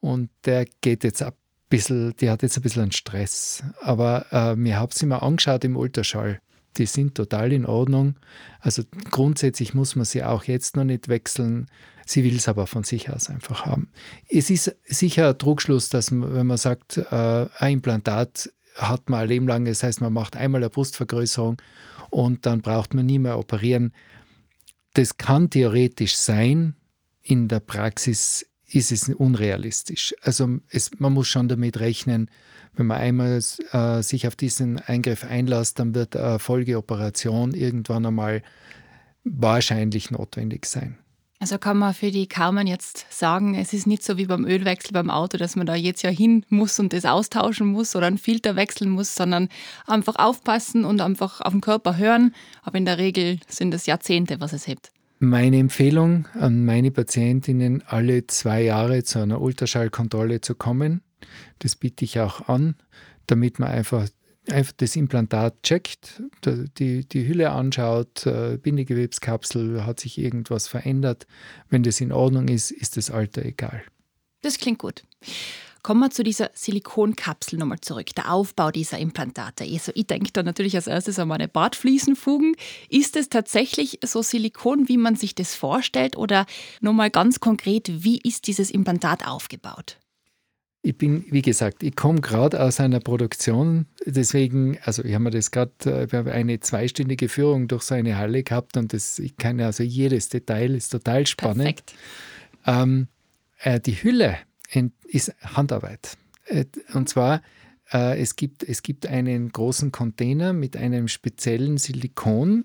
und 0.00 0.28
der 0.44 0.66
geht 0.82 1.02
jetzt 1.02 1.22
ein 1.22 1.32
bisschen, 1.70 2.14
die 2.16 2.28
hat 2.28 2.42
jetzt 2.42 2.58
ein 2.58 2.62
bisschen 2.62 2.82
einen 2.82 2.92
Stress. 2.92 3.64
Aber 3.80 4.26
äh, 4.32 4.54
mir 4.54 4.78
habe 4.78 4.94
sie 4.94 5.06
mal 5.06 5.20
angeschaut 5.20 5.64
im 5.64 5.78
Ultraschall. 5.78 6.38
Die 6.78 6.86
sind 6.86 7.14
total 7.14 7.52
in 7.52 7.66
Ordnung. 7.66 8.16
Also 8.60 8.82
grundsätzlich 9.10 9.74
muss 9.74 9.96
man 9.96 10.04
sie 10.04 10.22
auch 10.24 10.44
jetzt 10.44 10.76
noch 10.76 10.84
nicht 10.84 11.08
wechseln. 11.08 11.68
Sie 12.06 12.24
will 12.24 12.36
es 12.36 12.48
aber 12.48 12.66
von 12.66 12.84
sich 12.84 13.10
aus 13.10 13.28
einfach 13.28 13.66
haben. 13.66 13.90
Es 14.28 14.50
ist 14.50 14.74
sicher 14.84 15.30
ein 15.30 15.38
Trugschluss, 15.38 15.88
dass 15.88 16.10
man, 16.10 16.34
wenn 16.34 16.46
man 16.46 16.56
sagt, 16.56 16.96
äh, 16.96 17.46
ein 17.58 17.74
Implantat 17.74 18.50
hat 18.76 19.10
man 19.10 19.20
ein 19.20 19.28
Leben 19.28 19.46
lang, 19.46 19.64
das 19.66 19.82
heißt, 19.82 20.00
man 20.00 20.12
macht 20.12 20.36
einmal 20.36 20.62
eine 20.62 20.70
Brustvergrößerung 20.70 21.60
und 22.10 22.46
dann 22.46 22.62
braucht 22.62 22.94
man 22.94 23.06
nie 23.06 23.18
mehr 23.18 23.38
operieren. 23.38 23.92
Das 24.94 25.16
kann 25.16 25.50
theoretisch 25.50 26.16
sein, 26.16 26.76
in 27.22 27.48
der 27.48 27.60
Praxis 27.60 28.46
ist 28.74 28.92
es 28.92 29.08
unrealistisch. 29.08 30.14
Also 30.22 30.58
es, 30.68 30.90
man 30.98 31.12
muss 31.12 31.28
schon 31.28 31.48
damit 31.48 31.80
rechnen, 31.80 32.30
wenn 32.74 32.86
man 32.86 32.98
einmal 32.98 33.40
äh, 33.72 34.02
sich 34.02 34.26
auf 34.26 34.36
diesen 34.36 34.78
Eingriff 34.78 35.24
einlässt, 35.24 35.78
dann 35.78 35.94
wird 35.94 36.16
eine 36.16 36.38
Folgeoperation 36.38 37.52
irgendwann 37.54 38.06
einmal 38.06 38.42
wahrscheinlich 39.24 40.10
notwendig 40.10 40.66
sein. 40.66 40.98
Also 41.38 41.58
kann 41.58 41.76
man 41.76 41.92
für 41.92 42.12
die 42.12 42.28
Carmen 42.28 42.68
jetzt 42.68 43.04
sagen, 43.10 43.56
es 43.56 43.72
ist 43.72 43.88
nicht 43.88 44.04
so 44.04 44.16
wie 44.16 44.26
beim 44.26 44.44
Ölwechsel 44.44 44.92
beim 44.92 45.10
Auto, 45.10 45.38
dass 45.38 45.56
man 45.56 45.66
da 45.66 45.74
jetzt 45.74 46.02
ja 46.02 46.10
hin 46.10 46.46
muss 46.48 46.78
und 46.78 46.92
das 46.92 47.04
austauschen 47.04 47.66
muss 47.66 47.96
oder 47.96 48.06
einen 48.06 48.18
Filter 48.18 48.54
wechseln 48.54 48.90
muss, 48.90 49.16
sondern 49.16 49.48
einfach 49.88 50.14
aufpassen 50.16 50.84
und 50.84 51.00
einfach 51.00 51.40
auf 51.40 51.50
den 51.50 51.60
Körper 51.60 51.96
hören. 51.96 52.32
Aber 52.62 52.78
in 52.78 52.84
der 52.84 52.98
Regel 52.98 53.40
sind 53.48 53.74
es 53.74 53.86
Jahrzehnte, 53.86 54.40
was 54.40 54.52
es 54.52 54.68
hebt. 54.68 54.92
Meine 55.24 55.58
Empfehlung 55.58 56.26
an 56.34 56.64
meine 56.64 56.90
Patientinnen, 56.90 57.84
alle 57.86 58.26
zwei 58.26 58.60
Jahre 58.62 59.04
zu 59.04 59.20
einer 59.20 59.40
Ultraschallkontrolle 59.40 60.40
zu 60.40 60.56
kommen. 60.56 61.00
Das 61.60 61.76
biete 61.76 62.04
ich 62.04 62.18
auch 62.18 62.48
an, 62.48 62.74
damit 63.28 63.60
man 63.60 63.70
einfach, 63.70 64.08
einfach 64.50 64.72
das 64.78 64.96
Implantat 64.96 65.62
checkt, 65.62 66.20
die, 66.44 67.08
die 67.08 67.28
Hülle 67.28 67.52
anschaut, 67.52 68.26
äh, 68.26 68.58
Bindegewebskapsel, 68.60 69.86
hat 69.86 70.00
sich 70.00 70.18
irgendwas 70.18 70.66
verändert. 70.66 71.28
Wenn 71.68 71.84
das 71.84 72.00
in 72.00 72.10
Ordnung 72.10 72.48
ist, 72.48 72.72
ist 72.72 72.96
das 72.96 73.12
Alter 73.12 73.44
egal. 73.44 73.80
Das 74.40 74.58
klingt 74.58 74.80
gut. 74.80 75.04
Kommen 75.82 75.98
wir 75.98 76.10
zu 76.10 76.22
dieser 76.22 76.50
Silikonkapsel 76.54 77.58
nochmal 77.58 77.80
zurück, 77.80 78.14
der 78.16 78.32
Aufbau 78.32 78.70
dieser 78.70 78.98
Implantate. 78.98 79.64
Also 79.64 79.90
ich 79.96 80.06
denke 80.06 80.30
da 80.32 80.44
natürlich 80.44 80.76
als 80.76 80.86
erstes 80.86 81.18
an 81.18 81.26
meine 81.26 81.48
Bartfliesenfugen. 81.48 82.54
Ist 82.88 83.16
es 83.16 83.28
tatsächlich 83.28 83.98
so 84.04 84.22
Silikon, 84.22 84.88
wie 84.88 84.96
man 84.96 85.16
sich 85.16 85.34
das 85.34 85.56
vorstellt? 85.56 86.16
Oder 86.16 86.46
nochmal 86.80 87.10
ganz 87.10 87.40
konkret, 87.40 88.04
wie 88.04 88.20
ist 88.22 88.46
dieses 88.46 88.70
Implantat 88.70 89.26
aufgebaut? 89.26 89.98
Ich 90.84 90.96
bin, 90.96 91.24
wie 91.30 91.42
gesagt, 91.42 91.82
ich 91.82 91.96
komme 91.96 92.20
gerade 92.20 92.60
aus 92.60 92.80
einer 92.80 92.98
Produktion, 92.98 93.86
deswegen, 94.04 94.78
also 94.82 95.04
ich 95.04 95.14
habe 95.14 95.24
mir 95.24 95.30
das 95.30 95.52
gerade, 95.52 95.72
wir 96.10 96.18
haben 96.18 96.28
eine 96.28 96.58
zweistündige 96.58 97.28
Führung 97.28 97.68
durch 97.68 97.84
so 97.84 97.94
eine 97.94 98.18
Halle 98.18 98.42
gehabt 98.42 98.76
und 98.76 98.92
das, 98.92 99.20
ich 99.20 99.36
kann 99.36 99.60
also 99.60 99.84
jedes 99.84 100.28
Detail, 100.28 100.74
ist 100.74 100.88
total 100.88 101.24
spannend. 101.26 101.58
Perfekt. 101.58 101.94
Ähm, 102.66 103.06
äh, 103.58 103.78
die 103.78 104.02
Hülle 104.02 104.38
ist 105.06 105.34
Handarbeit. 105.42 106.16
Äh, 106.46 106.64
und 106.94 107.08
zwar 107.08 107.40
Äh, 107.92 108.20
es, 108.20 108.36
gibt, 108.36 108.62
es 108.62 108.82
gibt 108.82 109.06
einen 109.06 109.50
großen 109.50 109.92
Container 109.92 110.52
mit 110.52 110.76
einem 110.76 111.08
speziellen 111.08 111.78
Silikon. 111.78 112.64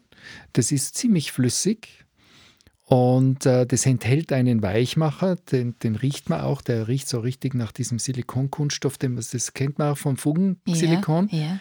Das 0.53 0.71
ist 0.71 0.95
ziemlich 0.95 1.31
flüssig 1.31 2.05
und 2.85 3.45
äh, 3.45 3.65
das 3.65 3.85
enthält 3.85 4.31
einen 4.31 4.61
Weichmacher, 4.61 5.35
den, 5.35 5.77
den, 5.79 5.95
riecht 5.95 6.29
man 6.29 6.41
auch, 6.41 6.61
der 6.61 6.87
riecht 6.87 7.09
so 7.09 7.19
richtig 7.19 7.53
nach 7.53 7.71
diesem 7.73 7.99
Silikonkunststoff, 7.99 8.97
den, 8.97 9.15
das 9.15 9.53
kennt 9.53 9.77
man 9.77 9.91
auch 9.91 9.97
vom 9.97 10.15
Fugensilikon. 10.17 11.27
Ja, 11.31 11.39
ja. 11.39 11.59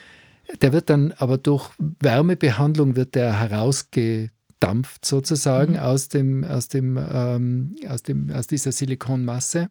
Der 0.62 0.72
wird 0.72 0.88
dann 0.88 1.12
aber 1.18 1.38
durch 1.38 1.70
Wärmebehandlung 1.78 2.94
wird 2.94 3.16
der 3.16 3.40
herausgedampft 3.40 5.04
sozusagen 5.04 5.72
mhm. 5.72 5.78
aus, 5.80 6.08
dem, 6.08 6.44
aus, 6.44 6.68
dem, 6.68 6.96
ähm, 6.96 7.74
aus, 7.88 8.04
dem, 8.04 8.30
aus 8.30 8.46
dieser 8.46 8.70
Silikonmasse. 8.70 9.68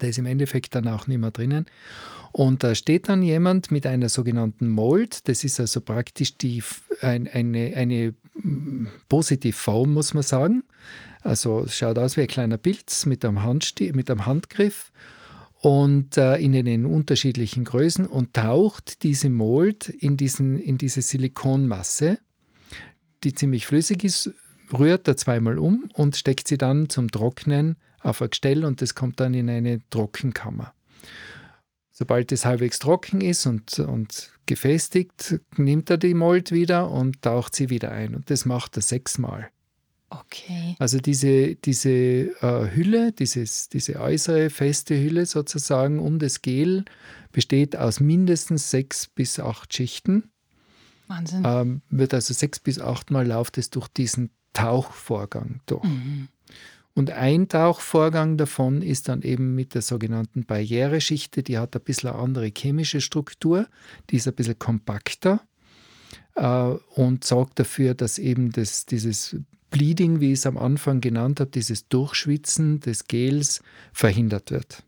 Der 0.00 0.08
ist 0.08 0.18
im 0.18 0.26
Endeffekt 0.26 0.74
dann 0.74 0.88
auch 0.88 1.06
nicht 1.06 1.18
mehr 1.18 1.30
drinnen. 1.30 1.66
Und 2.32 2.64
da 2.64 2.74
steht 2.74 3.08
dann 3.08 3.22
jemand 3.22 3.70
mit 3.70 3.86
einer 3.86 4.08
sogenannten 4.08 4.68
Mold. 4.68 5.28
Das 5.28 5.44
ist 5.44 5.60
also 5.60 5.80
praktisch 5.80 6.36
die, 6.36 6.62
ein, 7.00 7.28
eine, 7.28 7.74
eine 7.76 8.14
mm, 8.34 8.86
Positivform, 9.08 9.92
muss 9.92 10.14
man 10.14 10.24
sagen. 10.24 10.64
Also 11.22 11.60
es 11.64 11.76
schaut 11.76 11.98
aus 11.98 12.16
wie 12.16 12.22
ein 12.22 12.26
kleiner 12.26 12.58
Pilz 12.58 13.06
mit 13.06 13.24
einem, 13.24 13.42
Handsti 13.42 13.92
mit 13.94 14.10
einem 14.10 14.26
Handgriff 14.26 14.90
und 15.64 16.18
äh, 16.18 16.36
in 16.36 16.52
den 16.52 16.84
unterschiedlichen 16.84 17.64
Größen 17.64 18.06
und 18.06 18.34
taucht 18.34 19.02
diese 19.02 19.30
Mold 19.30 19.88
in, 19.88 20.16
diesen, 20.18 20.58
in 20.58 20.76
diese 20.76 21.00
Silikonmasse, 21.00 22.18
die 23.22 23.32
ziemlich 23.32 23.66
flüssig 23.66 24.04
ist, 24.04 24.30
rührt 24.78 25.08
da 25.08 25.16
zweimal 25.16 25.58
um 25.58 25.88
und 25.94 26.16
steckt 26.16 26.48
sie 26.48 26.58
dann 26.58 26.90
zum 26.90 27.10
Trocknen 27.10 27.76
auf 28.04 28.22
ein 28.22 28.30
Gestell 28.30 28.64
und 28.64 28.80
das 28.82 28.94
kommt 28.94 29.18
dann 29.20 29.34
in 29.34 29.50
eine 29.50 29.80
Trockenkammer. 29.90 30.72
Sobald 31.90 32.32
es 32.32 32.44
halbwegs 32.44 32.80
trocken 32.80 33.20
ist 33.20 33.46
und, 33.46 33.78
und 33.78 34.32
gefestigt, 34.46 35.40
nimmt 35.56 35.90
er 35.90 35.96
die 35.96 36.14
Mold 36.14 36.50
wieder 36.50 36.90
und 36.90 37.22
taucht 37.22 37.54
sie 37.54 37.70
wieder 37.70 37.92
ein. 37.92 38.14
Und 38.16 38.30
das 38.30 38.44
macht 38.44 38.76
er 38.76 38.82
sechsmal. 38.82 39.50
Okay. 40.10 40.76
Also 40.78 40.98
diese, 40.98 41.54
diese 41.54 41.90
äh, 41.90 42.74
Hülle, 42.74 43.12
dieses, 43.12 43.68
diese 43.68 44.00
äußere 44.00 44.50
feste 44.50 45.00
Hülle 45.00 45.26
sozusagen 45.26 45.98
um 45.98 46.18
das 46.18 46.42
Gel 46.42 46.84
besteht 47.32 47.76
aus 47.76 48.00
mindestens 48.00 48.70
sechs 48.70 49.06
bis 49.06 49.40
acht 49.40 49.72
Schichten. 49.74 50.30
Wahnsinn. 51.06 51.42
Ähm, 51.44 51.82
wird 51.90 52.14
also 52.14 52.34
sechs 52.34 52.58
bis 52.58 52.80
achtmal 52.80 53.26
läuft 53.26 53.58
es 53.58 53.70
durch 53.70 53.88
diesen 53.88 54.30
Tauchvorgang 54.52 55.60
durch. 55.66 55.84
Mhm. 55.84 56.28
Und 56.94 57.10
ein 57.10 57.48
Tauchvorgang 57.48 58.36
davon 58.36 58.80
ist 58.80 59.08
dann 59.08 59.22
eben 59.22 59.54
mit 59.56 59.74
der 59.74 59.82
sogenannten 59.82 60.44
Barriereschichte, 60.44 61.42
die 61.42 61.58
hat 61.58 61.74
ein 61.74 61.82
bisschen 61.82 62.10
eine 62.10 62.18
andere 62.20 62.52
chemische 62.56 63.00
Struktur, 63.00 63.66
die 64.10 64.16
ist 64.16 64.28
ein 64.28 64.34
bisschen 64.34 64.58
kompakter 64.58 65.40
äh, 66.36 66.44
und 66.94 67.24
sorgt 67.24 67.58
dafür, 67.58 67.94
dass 67.94 68.18
eben 68.18 68.52
das, 68.52 68.86
dieses 68.86 69.36
Bleeding, 69.70 70.20
wie 70.20 70.28
ich 70.28 70.38
es 70.38 70.46
am 70.46 70.56
Anfang 70.56 71.00
genannt 71.00 71.40
habe, 71.40 71.50
dieses 71.50 71.88
Durchschwitzen 71.88 72.78
des 72.78 73.08
Gels 73.08 73.60
verhindert 73.92 74.52
wird. 74.52 74.84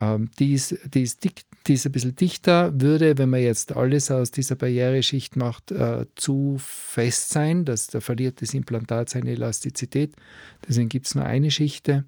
Ähm, 0.00 0.30
die, 0.40 0.54
ist, 0.54 0.76
die, 0.92 1.02
ist 1.02 1.22
dick, 1.22 1.42
die 1.68 1.74
ist 1.74 1.86
ein 1.86 1.92
bisschen 1.92 2.16
dichter, 2.16 2.72
würde, 2.80 3.18
wenn 3.18 3.28
man 3.28 3.42
jetzt 3.42 3.76
alles 3.76 4.10
aus 4.10 4.30
dieser 4.30 4.56
Barriereschicht 4.56 5.36
macht, 5.36 5.70
äh, 5.70 6.06
zu 6.14 6.56
fest 6.58 7.30
sein. 7.30 7.64
dass 7.64 7.88
da 7.88 8.00
verliert 8.00 8.40
das 8.40 8.54
Implantat 8.54 9.10
seine 9.10 9.30
Elastizität. 9.30 10.14
Deswegen 10.66 10.88
gibt 10.88 11.06
es 11.06 11.14
nur 11.14 11.24
eine 11.24 11.50
Schichte, 11.50 12.04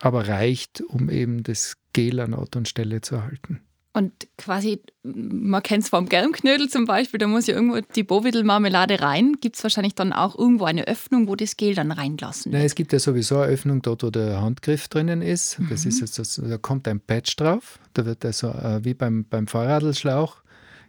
aber 0.00 0.28
reicht, 0.28 0.80
um 0.80 1.10
eben 1.10 1.42
das 1.42 1.76
Gel 1.92 2.20
an 2.20 2.34
Ort 2.34 2.56
und 2.56 2.68
Stelle 2.68 3.02
zu 3.02 3.16
erhalten. 3.16 3.60
Und 3.96 4.12
quasi, 4.36 4.82
man 5.04 5.62
kennt 5.62 5.84
es 5.84 5.88
vom 5.88 6.08
Gelmknödel 6.08 6.68
zum 6.68 6.84
Beispiel, 6.84 7.18
da 7.18 7.28
muss 7.28 7.46
ja 7.46 7.54
irgendwo 7.54 7.78
die 7.94 8.02
Bovidel-Marmelade 8.02 9.00
rein. 9.00 9.36
Gibt 9.40 9.54
es 9.54 9.62
wahrscheinlich 9.62 9.94
dann 9.94 10.12
auch 10.12 10.36
irgendwo 10.36 10.64
eine 10.64 10.88
Öffnung, 10.88 11.28
wo 11.28 11.36
das 11.36 11.56
Gel 11.56 11.76
dann 11.76 11.92
reinlassen 11.92 12.50
wird? 12.50 12.58
Nein, 12.58 12.66
es 12.66 12.74
gibt 12.74 12.92
ja 12.92 12.98
sowieso 12.98 13.38
eine 13.38 13.52
Öffnung 13.52 13.82
dort, 13.82 14.02
wo 14.02 14.10
der 14.10 14.42
Handgriff 14.42 14.88
drinnen 14.88 15.22
ist. 15.22 15.60
Das 15.70 15.84
mhm. 15.84 15.90
ist 15.90 16.00
jetzt, 16.00 16.18
das, 16.18 16.42
da 16.44 16.58
kommt 16.58 16.88
ein 16.88 16.98
Patch 16.98 17.36
drauf. 17.36 17.78
Da 17.92 18.04
wird 18.04 18.24
also 18.24 18.48
äh, 18.48 18.84
wie 18.84 18.94
beim, 18.94 19.26
beim 19.26 19.46
Fahrradlschlauch 19.46 20.42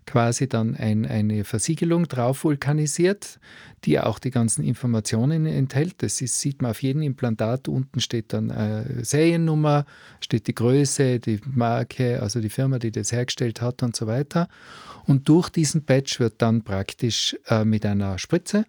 quasi 0.05 0.47
dann 0.47 0.75
ein, 0.75 1.05
eine 1.05 1.43
Versiegelung 1.43 2.07
drauf 2.07 2.43
vulkanisiert, 2.43 3.39
die 3.83 3.99
auch 3.99 4.19
die 4.19 4.31
ganzen 4.31 4.63
Informationen 4.63 5.45
enthält. 5.45 5.95
Das 6.03 6.21
ist, 6.21 6.39
sieht 6.39 6.61
man 6.61 6.71
auf 6.71 6.81
jedem 6.81 7.01
Implantat. 7.01 7.67
Unten 7.67 7.99
steht 7.99 8.33
dann 8.33 8.49
äh, 8.49 9.03
Seriennummer, 9.03 9.85
steht 10.19 10.47
die 10.47 10.55
Größe, 10.55 11.19
die 11.19 11.39
Marke, 11.45 12.21
also 12.21 12.39
die 12.39 12.49
Firma, 12.49 12.79
die 12.79 12.91
das 12.91 13.11
hergestellt 13.11 13.61
hat 13.61 13.83
und 13.83 13.95
so 13.95 14.07
weiter. 14.07 14.47
Und 15.05 15.27
durch 15.29 15.49
diesen 15.49 15.85
Patch 15.85 16.19
wird 16.19 16.41
dann 16.41 16.63
praktisch 16.63 17.35
äh, 17.47 17.65
mit 17.65 17.85
einer 17.85 18.17
Spritze 18.17 18.65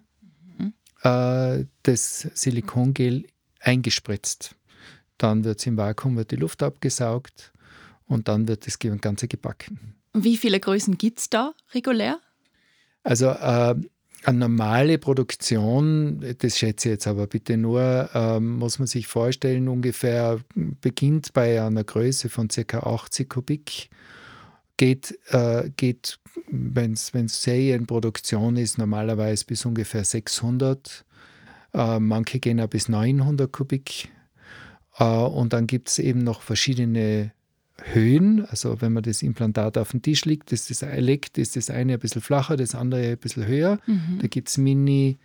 mhm. 0.57 0.73
äh, 1.03 1.65
das 1.83 2.27
Silikongel 2.33 3.25
eingespritzt. 3.59 4.55
Dann 5.17 5.43
wird 5.43 5.59
es 5.59 5.65
im 5.65 5.77
Vakuum, 5.77 6.15
wird 6.15 6.31
die 6.31 6.35
Luft 6.35 6.61
abgesaugt 6.61 7.51
und 8.05 8.27
dann 8.27 8.47
wird 8.47 8.67
das 8.67 8.77
Ganze 8.79 9.27
gebacken. 9.27 9.96
Wie 10.23 10.37
viele 10.37 10.59
Größen 10.59 10.97
gibt 10.97 11.19
es 11.19 11.29
da 11.29 11.53
regulär? 11.73 12.19
Also 13.03 13.27
äh, 13.27 13.75
eine 14.23 14.37
normale 14.39 14.97
Produktion, 14.97 16.23
das 16.39 16.57
schätze 16.57 16.89
ich 16.89 16.93
jetzt 16.93 17.07
aber 17.07 17.27
bitte 17.27 17.55
nur, 17.55 18.09
äh, 18.13 18.39
muss 18.39 18.79
man 18.79 18.87
sich 18.87 19.07
vorstellen, 19.07 19.67
ungefähr 19.67 20.39
beginnt 20.55 21.33
bei 21.33 21.61
einer 21.61 21.83
Größe 21.83 22.29
von 22.29 22.49
ca. 22.49 22.79
80 22.79 23.29
Kubik, 23.29 23.89
geht, 24.75 25.17
äh, 25.29 25.69
geht 25.77 26.19
wenn 26.49 26.93
es 26.93 27.41
Serienproduktion 27.41 28.57
ist, 28.57 28.77
normalerweise 28.77 29.45
bis 29.45 29.65
ungefähr 29.65 30.03
600. 30.03 31.05
Äh, 31.73 31.99
manche 31.99 32.39
gehen 32.39 32.59
auch 32.61 32.67
bis 32.67 32.89
900 32.89 33.51
Kubik. 33.51 34.09
Äh, 34.97 35.03
und 35.03 35.53
dann 35.53 35.67
gibt 35.67 35.89
es 35.89 35.99
eben 35.99 36.23
noch 36.23 36.41
verschiedene 36.41 37.31
Höhen, 37.83 38.45
also 38.45 38.81
wenn 38.81 38.93
man 38.93 39.03
das 39.03 39.21
Implantat 39.21 39.77
auf 39.77 39.91
den 39.91 40.01
Tisch 40.01 40.25
legt, 40.25 40.51
ist 40.51 40.69
das, 40.69 40.81
legt, 40.97 41.37
ist 41.37 41.55
das 41.55 41.69
eine 41.69 41.93
ein 41.93 41.99
bisschen 41.99 42.21
flacher, 42.21 42.57
das 42.57 42.75
andere 42.75 43.11
ein 43.11 43.17
bisschen 43.17 43.45
höher. 43.45 43.79
Mhm. 43.85 44.19
Da 44.21 44.27
gibt 44.27 44.49
es 44.49 44.57
Mini, 44.57 45.17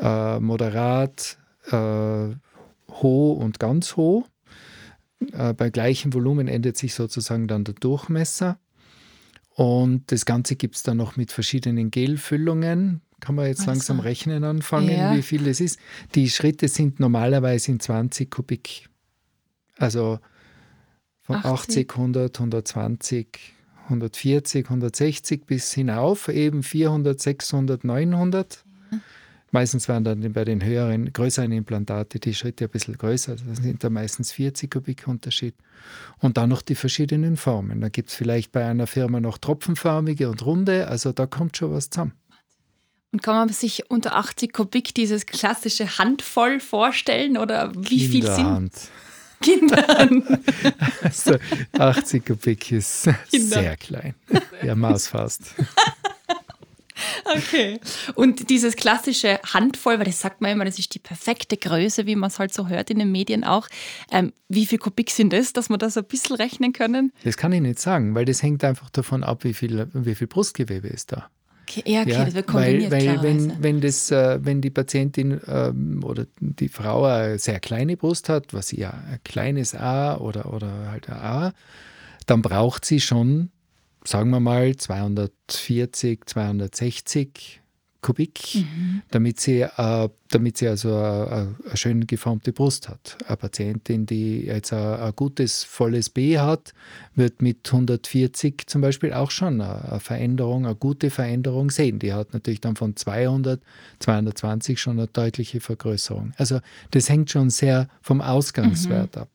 äh, 0.00 0.38
Moderat, 0.38 1.38
äh, 1.70 2.28
hoch 2.90 3.38
und 3.38 3.58
ganz 3.58 3.96
hoch. 3.96 4.28
Äh, 5.32 5.54
bei 5.54 5.70
gleichem 5.70 6.12
Volumen 6.12 6.48
ändert 6.48 6.76
sich 6.76 6.94
sozusagen 6.94 7.48
dann 7.48 7.64
der 7.64 7.74
Durchmesser. 7.74 8.58
Und 9.54 10.10
das 10.10 10.26
Ganze 10.26 10.56
gibt 10.56 10.74
es 10.74 10.82
dann 10.82 10.96
noch 10.96 11.16
mit 11.16 11.30
verschiedenen 11.30 11.90
Gelfüllungen. 11.90 13.00
Kann 13.20 13.36
man 13.36 13.46
jetzt 13.46 13.60
also. 13.60 13.70
langsam 13.70 14.00
rechnen 14.00 14.44
anfangen, 14.44 14.90
ja. 14.90 15.16
wie 15.16 15.22
viel 15.22 15.44
das 15.44 15.60
ist. 15.60 15.78
Die 16.14 16.28
Schritte 16.28 16.68
sind 16.68 17.00
normalerweise 17.00 17.70
in 17.70 17.80
20 17.80 18.30
Kubik. 18.30 18.88
Also 19.78 20.18
von 21.24 21.36
80, 21.36 21.90
100, 21.90 22.38
120, 22.38 23.26
140, 23.84 24.64
160 24.66 25.46
bis 25.46 25.72
hinauf, 25.72 26.28
eben 26.28 26.62
400, 26.62 27.20
600, 27.20 27.84
900. 27.84 28.64
Ja. 28.90 28.98
Meistens 29.50 29.88
waren 29.88 30.04
dann 30.04 30.32
bei 30.32 30.44
den 30.44 30.64
höheren, 30.64 31.12
größeren 31.12 31.52
Implantate 31.52 32.18
die 32.18 32.34
Schritte 32.34 32.64
ein 32.64 32.70
bisschen 32.70 32.98
größer. 32.98 33.32
Also 33.32 33.44
das 33.46 33.58
sind 33.58 33.84
da 33.84 33.88
meistens 33.88 34.32
40 34.32 34.70
Kubik 34.70 35.06
Unterschied. 35.06 35.54
Und 36.18 36.36
dann 36.36 36.50
noch 36.50 36.60
die 36.60 36.74
verschiedenen 36.74 37.36
Formen. 37.36 37.80
Da 37.80 37.88
gibt 37.88 38.10
es 38.10 38.16
vielleicht 38.16 38.52
bei 38.52 38.64
einer 38.64 38.86
Firma 38.86 39.20
noch 39.20 39.38
tropfenförmige 39.38 40.28
und 40.28 40.44
runde. 40.44 40.88
Also 40.88 41.12
da 41.12 41.26
kommt 41.26 41.56
schon 41.56 41.70
was 41.70 41.88
zusammen. 41.88 42.12
Und 43.12 43.22
kann 43.22 43.36
man 43.36 43.48
sich 43.48 43.88
unter 43.90 44.16
80 44.16 44.52
Kubik 44.52 44.92
dieses 44.92 45.24
klassische 45.24 45.98
Handvoll 45.98 46.58
vorstellen? 46.58 47.38
Oder 47.38 47.72
wie 47.76 48.08
viel 48.08 48.26
sind? 48.26 48.72
Kindern. 49.44 50.40
Also 51.02 51.36
80 51.78 52.24
Kubik 52.24 52.72
ist 52.72 53.08
Kinder. 53.30 53.60
sehr 53.60 53.76
klein. 53.76 54.14
Ja, 54.62 54.74
Maus 54.74 55.08
fast. 55.08 55.54
Okay. 57.24 57.80
Und 58.14 58.50
dieses 58.50 58.76
klassische 58.76 59.40
Handvoll, 59.52 59.98
weil 59.98 60.04
das 60.06 60.20
sagt 60.20 60.40
man 60.40 60.52
immer, 60.52 60.64
das 60.64 60.78
ist 60.78 60.94
die 60.94 60.98
perfekte 60.98 61.56
Größe, 61.56 62.06
wie 62.06 62.16
man 62.16 62.28
es 62.28 62.38
halt 62.38 62.54
so 62.54 62.68
hört 62.68 62.90
in 62.90 62.98
den 62.98 63.10
Medien 63.10 63.44
auch. 63.44 63.68
Ähm, 64.10 64.32
wie 64.48 64.64
viel 64.66 64.78
Kubik 64.78 65.10
sind 65.10 65.32
das, 65.32 65.52
dass 65.52 65.68
wir 65.68 65.78
das 65.78 65.96
ein 65.96 66.04
bisschen 66.04 66.36
rechnen 66.36 66.72
können? 66.72 67.12
Das 67.24 67.36
kann 67.36 67.52
ich 67.52 67.60
nicht 67.60 67.80
sagen, 67.80 68.14
weil 68.14 68.24
das 68.24 68.42
hängt 68.42 68.62
einfach 68.64 68.90
davon 68.90 69.24
ab, 69.24 69.44
wie 69.44 69.54
viel, 69.54 69.88
wie 69.92 70.14
viel 70.14 70.26
Brustgewebe 70.28 70.88
ist 70.88 71.12
da. 71.12 71.28
Okay, 71.66 71.82
ja, 71.86 72.02
okay, 72.02 72.10
ja, 72.10 72.24
das 72.24 72.34
wird 72.34 72.46
kombiniert, 72.46 72.92
weil, 72.92 73.06
weil 73.06 73.22
wenn, 73.22 73.62
wenn, 73.62 73.80
das, 73.80 74.10
äh, 74.10 74.38
wenn 74.42 74.60
die 74.60 74.70
Patientin 74.70 75.40
ähm, 75.46 76.02
oder 76.04 76.26
die 76.40 76.68
Frau 76.68 77.04
eine 77.04 77.38
sehr 77.38 77.58
kleine 77.58 77.96
Brust 77.96 78.28
hat, 78.28 78.52
was 78.52 78.70
ja 78.72 78.90
ein 78.90 79.20
kleines 79.24 79.74
A 79.74 80.16
oder, 80.16 80.52
oder 80.52 80.90
halt 80.90 81.08
ein 81.08 81.16
A, 81.16 81.52
dann 82.26 82.42
braucht 82.42 82.84
sie 82.84 83.00
schon, 83.00 83.50
sagen 84.04 84.30
wir 84.30 84.40
mal, 84.40 84.76
240, 84.76 86.26
260 86.26 87.62
Kubik, 88.04 88.56
mhm. 88.56 89.00
damit, 89.10 89.40
sie, 89.40 89.62
äh, 89.62 90.08
damit 90.28 90.58
sie 90.58 90.68
also 90.68 90.94
eine, 90.94 91.56
eine 91.64 91.76
schön 91.76 92.06
geformte 92.06 92.52
Brust 92.52 92.90
hat. 92.90 93.16
Eine 93.26 93.38
Patientin, 93.38 94.04
die 94.04 94.42
jetzt 94.44 94.74
ein, 94.74 95.00
ein, 95.00 95.12
gutes, 95.16 95.64
volles 95.64 96.10
B 96.10 96.38
hat, 96.38 96.74
wird 97.14 97.40
mit 97.40 97.66
140 97.66 98.66
zum 98.66 98.82
Beispiel 98.82 99.14
auch 99.14 99.30
schon 99.30 99.62
eine, 99.62 99.90
eine 99.90 100.00
Veränderung, 100.00 100.66
eine 100.66 100.74
gute 100.74 101.08
Veränderung 101.08 101.70
sehen. 101.70 101.98
Die 101.98 102.12
hat 102.12 102.34
natürlich 102.34 102.60
dann 102.60 102.76
von 102.76 102.94
200, 102.94 103.62
220 104.00 104.78
schon 104.78 104.98
eine 104.98 105.08
deutliche 105.08 105.60
Vergrößerung. 105.60 106.34
Also 106.36 106.60
das 106.90 107.08
hängt 107.08 107.30
schon 107.30 107.48
sehr 107.48 107.88
vom 108.02 108.20
Ausgangswert 108.20 109.16
mhm. 109.16 109.22
ab. 109.22 109.30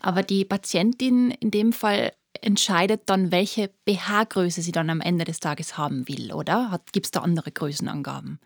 Aber 0.00 0.22
die 0.22 0.44
Patientin 0.44 1.30
in 1.30 1.50
dem 1.50 1.72
Fall 1.72 2.12
entscheidet 2.42 3.02
dann, 3.06 3.32
welche 3.32 3.70
BH-Größe 3.84 4.62
sie 4.62 4.72
dann 4.72 4.90
am 4.90 5.00
Ende 5.00 5.24
des 5.24 5.40
Tages 5.40 5.76
haben 5.76 6.08
will, 6.08 6.32
oder? 6.32 6.80
Gibt 6.92 7.06
es 7.06 7.12
da 7.12 7.20
andere 7.20 7.50
Größenangaben? 7.50 8.38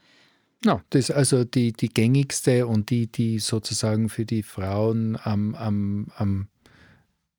Ja, 0.65 0.81
das 0.91 1.11
ist 1.11 1.17
also 1.17 1.45
die, 1.45 1.73
die 1.73 1.89
gängigste 1.89 2.67
und 2.67 2.91
die, 2.91 3.07
die 3.07 3.39
sozusagen 3.39 4.09
für 4.09 4.25
die 4.25 4.43
Frauen 4.43 5.19
am, 5.23 5.55
am, 5.55 6.09
am 6.17 6.49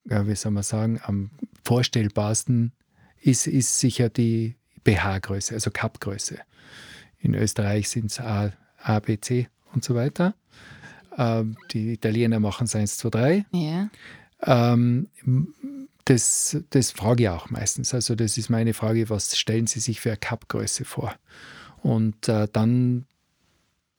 ja, 0.07 0.27
wie 0.27 0.35
soll 0.35 0.51
man 0.51 0.63
sagen, 0.63 1.00
am 1.03 1.31
vorstellbarsten 1.63 2.71
ist, 3.19 3.47
ist 3.47 3.79
sicher 3.79 4.09
die 4.09 4.55
BH-Größe, 4.83 5.55
also 5.55 5.71
Cup-Größe. 5.71 6.38
In 7.17 7.33
Österreich 7.33 7.89
sind 7.89 8.12
es 8.12 8.19
A, 8.19 8.51
A, 8.77 9.00
B, 9.00 9.19
C 9.19 9.50
und 9.74 9.83
so 9.83 9.95
weiter. 9.95 10.35
Ähm, 11.17 11.57
die 11.71 11.93
Italiener 11.93 12.39
machen 12.39 12.65
es 12.65 12.75
1, 12.75 12.97
2, 12.97 13.09
3. 13.09 13.45
Ja. 13.51 13.89
Ähm, 14.43 15.07
das, 16.05 16.57
das 16.69 16.91
frage 16.91 17.24
ich 17.24 17.29
auch 17.29 17.50
meistens. 17.50 17.93
Also 17.93 18.15
das 18.15 18.38
ist 18.38 18.50
meine 18.50 18.74
Frage, 18.74 19.09
was 19.09 19.38
stellen 19.38 19.67
Sie 19.67 19.79
sich 19.79 20.00
für 20.00 20.09
eine 20.09 20.17
Cup-Größe 20.17 20.85
vor? 20.85 21.15
Und 21.81 22.29
äh, 22.29 22.47
dann 22.51 23.05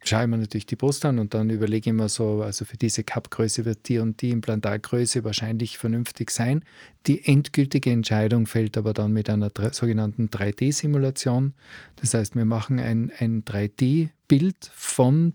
schaue 0.05 0.23
ich 0.23 0.29
mir 0.29 0.39
natürlich 0.39 0.67
die 0.67 0.77
Brust 0.77 1.05
an 1.05 1.19
und 1.19 1.35
dann 1.35 1.51
überlege 1.51 1.91
ich 1.91 1.97
mir 1.97 2.09
so, 2.09 2.43
also 2.43 2.65
für 2.65 2.77
diese 2.77 3.03
Cup-Größe 3.03 3.65
wird 3.65 3.89
die 3.89 3.99
und 3.99 4.23
die 4.23 4.31
Implantatgröße 4.31 5.25
wahrscheinlich 5.25 5.79
vernünftig 5.79 6.31
sein. 6.31 6.65
Die 7.07 7.25
endgültige 7.27 7.91
Entscheidung 7.91 8.47
fällt 8.47 8.79
aber 8.79 8.93
dann 8.93 9.13
mit 9.13 9.29
einer 9.29 9.51
sogenannten 9.73 10.29
3D-Simulation. 10.29 11.55
Das 11.97 12.15
heißt, 12.15 12.37
wir 12.37 12.45
machen 12.45 12.79
ein, 12.79 13.11
ein 13.19 13.45
3D-Bild 13.45 14.71
von 14.73 15.33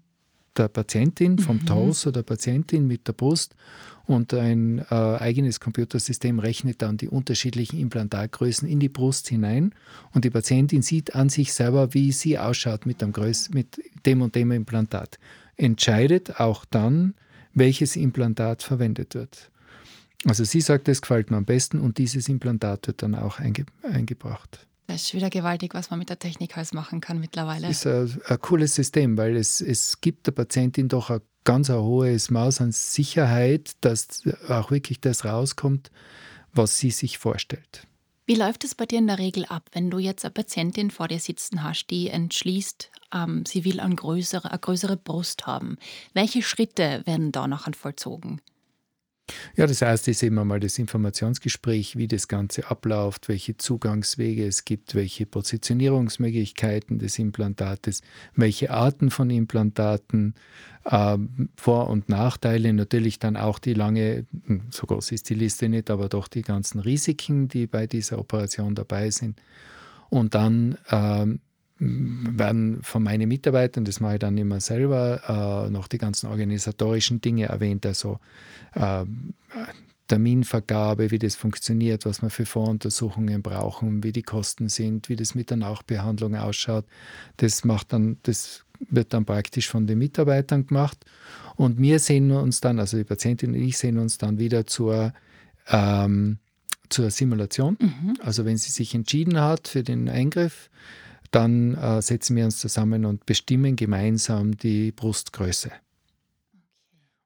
der 0.57 0.67
Patientin, 0.67 1.37
vom 1.37 1.57
mhm. 1.57 1.65
Torso 1.65 2.11
der 2.11 2.23
Patientin 2.23 2.87
mit 2.87 3.07
der 3.07 3.13
Brust 3.13 3.55
und 4.05 4.33
ein 4.33 4.79
äh, 4.79 4.93
eigenes 4.93 5.59
Computersystem 5.59 6.39
rechnet 6.39 6.81
dann 6.81 6.97
die 6.97 7.07
unterschiedlichen 7.07 7.79
Implantatgrößen 7.79 8.67
in 8.67 8.79
die 8.79 8.89
Brust 8.89 9.27
hinein 9.29 9.73
und 10.13 10.25
die 10.25 10.29
Patientin 10.29 10.81
sieht 10.81 11.15
an 11.15 11.29
sich 11.29 11.53
selber, 11.53 11.93
wie 11.93 12.11
sie 12.11 12.37
ausschaut 12.37 12.85
mit 12.85 13.01
dem, 13.01 13.11
Größ 13.11 13.51
mit 13.51 13.81
dem 14.05 14.21
und 14.21 14.35
dem 14.35 14.51
Implantat. 14.51 15.19
Entscheidet 15.55 16.39
auch 16.39 16.65
dann, 16.65 17.13
welches 17.53 17.95
Implantat 17.95 18.63
verwendet 18.63 19.15
wird. 19.15 19.51
Also 20.25 20.43
sie 20.43 20.61
sagt, 20.61 20.87
das 20.87 21.01
gefällt 21.01 21.31
mir 21.31 21.37
am 21.37 21.45
besten 21.45 21.79
und 21.79 21.97
dieses 21.97 22.29
Implantat 22.29 22.87
wird 22.87 23.01
dann 23.01 23.15
auch 23.15 23.39
einge 23.39 23.65
eingebracht. 23.81 24.67
Das 24.87 25.03
ist 25.03 25.13
wieder 25.13 25.29
gewaltig, 25.29 25.73
was 25.73 25.89
man 25.89 25.99
mit 25.99 26.09
der 26.09 26.19
Technik 26.19 26.57
alles 26.57 26.73
machen 26.73 26.99
kann 26.99 27.19
mittlerweile. 27.19 27.67
Das 27.67 27.85
ist 27.85 27.87
ein, 27.87 28.21
ein 28.27 28.39
cooles 28.39 28.75
System, 28.75 29.17
weil 29.17 29.37
es, 29.37 29.61
es 29.61 30.01
gibt 30.01 30.27
der 30.27 30.33
Patientin 30.33 30.89
doch 30.89 31.09
ein 31.09 31.21
ganz 31.43 31.69
ein 31.69 31.79
hohes 31.81 32.29
Maß 32.29 32.61
an 32.61 32.71
Sicherheit, 32.71 33.71
dass 33.81 34.23
auch 34.47 34.71
wirklich 34.71 35.01
das 35.01 35.25
rauskommt, 35.25 35.91
was 36.53 36.77
sie 36.77 36.91
sich 36.91 37.17
vorstellt. 37.17 37.87
Wie 38.25 38.35
läuft 38.35 38.63
es 38.63 38.75
bei 38.75 38.85
dir 38.85 38.99
in 38.99 39.07
der 39.07 39.17
Regel 39.17 39.45
ab, 39.45 39.69
wenn 39.73 39.89
du 39.89 39.97
jetzt 39.97 40.23
eine 40.23 40.31
Patientin 40.31 40.91
vor 40.91 41.07
dir 41.07 41.19
sitzen 41.19 41.63
hast, 41.63 41.87
die 41.87 42.09
entschließt, 42.09 42.91
ähm, 43.13 43.45
sie 43.45 43.65
will 43.65 43.79
eine 43.79 43.95
größere, 43.95 44.49
eine 44.49 44.59
größere 44.59 44.95
Brust 44.95 45.47
haben? 45.47 45.77
Welche 46.13 46.41
Schritte 46.41 47.01
werden 47.05 47.31
da 47.31 47.47
nachher 47.47 47.73
vollzogen? 47.73 48.39
Ja, 49.55 49.67
das 49.67 49.81
erste 49.81 50.11
ist 50.11 50.23
eben 50.23 50.39
einmal 50.39 50.59
das 50.59 50.79
Informationsgespräch, 50.79 51.95
wie 51.97 52.07
das 52.07 52.27
Ganze 52.27 52.69
abläuft, 52.69 53.29
welche 53.29 53.57
Zugangswege 53.57 54.45
es 54.45 54.65
gibt, 54.65 54.95
welche 54.95 55.25
Positionierungsmöglichkeiten 55.25 56.99
des 56.99 57.19
Implantates, 57.19 58.01
welche 58.35 58.71
Arten 58.71 59.11
von 59.11 59.29
Implantaten, 59.29 60.35
äh, 60.85 61.17
Vor- 61.55 61.89
und 61.89 62.09
Nachteile, 62.09 62.73
natürlich 62.73 63.19
dann 63.19 63.37
auch 63.37 63.59
die 63.59 63.73
lange, 63.73 64.25
hm, 64.45 64.63
so 64.69 64.87
groß 64.87 65.11
ist 65.11 65.29
die 65.29 65.35
Liste 65.35 65.69
nicht, 65.69 65.89
aber 65.89 66.09
doch 66.09 66.27
die 66.27 66.41
ganzen 66.41 66.79
Risiken, 66.79 67.47
die 67.47 67.67
bei 67.67 67.87
dieser 67.87 68.19
Operation 68.19 68.75
dabei 68.75 69.11
sind. 69.11 69.41
Und 70.09 70.35
dann 70.35 70.77
äh, 70.89 71.25
werden 71.81 72.83
von 72.83 73.01
meinen 73.01 73.27
Mitarbeitern, 73.27 73.85
das 73.85 73.99
mache 73.99 74.13
ich 74.13 74.19
dann 74.19 74.37
immer 74.37 74.59
selber, 74.59 75.65
äh, 75.67 75.71
noch 75.71 75.87
die 75.87 75.97
ganzen 75.97 76.27
organisatorischen 76.27 77.21
Dinge 77.21 77.45
erwähnt, 77.45 77.85
also 77.87 78.19
äh, 78.75 79.03
Terminvergabe, 80.07 81.09
wie 81.09 81.19
das 81.19 81.35
funktioniert, 81.35 82.05
was 82.05 82.21
wir 82.21 82.29
für 82.29 82.45
Voruntersuchungen 82.45 83.41
brauchen, 83.41 84.03
wie 84.03 84.11
die 84.11 84.21
Kosten 84.21 84.69
sind, 84.69 85.09
wie 85.09 85.15
das 85.15 85.33
mit 85.33 85.49
der 85.49 85.57
Nachbehandlung 85.57 86.35
ausschaut. 86.35 86.85
Das 87.37 87.63
macht 87.63 87.93
dann, 87.93 88.17
das 88.23 88.65
wird 88.89 89.13
dann 89.13 89.25
praktisch 89.25 89.67
von 89.69 89.87
den 89.87 89.97
Mitarbeitern 89.97 90.67
gemacht. 90.67 91.03
Und 91.55 91.79
wir 91.79 91.99
sehen 91.99 92.31
uns 92.31 92.61
dann, 92.61 92.79
also 92.79 92.97
die 92.97 93.05
Patientin 93.05 93.51
und 93.51 93.61
ich 93.61 93.77
sehen 93.77 93.97
uns 93.97 94.17
dann 94.17 94.37
wieder 94.37 94.67
zur, 94.67 95.13
ähm, 95.69 96.37
zur 96.89 97.09
Simulation. 97.09 97.77
Mhm. 97.79 98.17
Also 98.21 98.45
wenn 98.45 98.57
sie 98.57 98.71
sich 98.71 98.93
entschieden 98.93 99.39
hat 99.39 99.67
für 99.67 99.83
den 99.83 100.09
Eingriff, 100.09 100.69
dann 101.31 101.75
äh, 101.75 102.01
setzen 102.01 102.35
wir 102.35 102.45
uns 102.45 102.59
zusammen 102.59 103.05
und 103.05 103.25
bestimmen 103.25 103.75
gemeinsam 103.75 104.57
die 104.57 104.91
Brustgröße. 104.91 105.71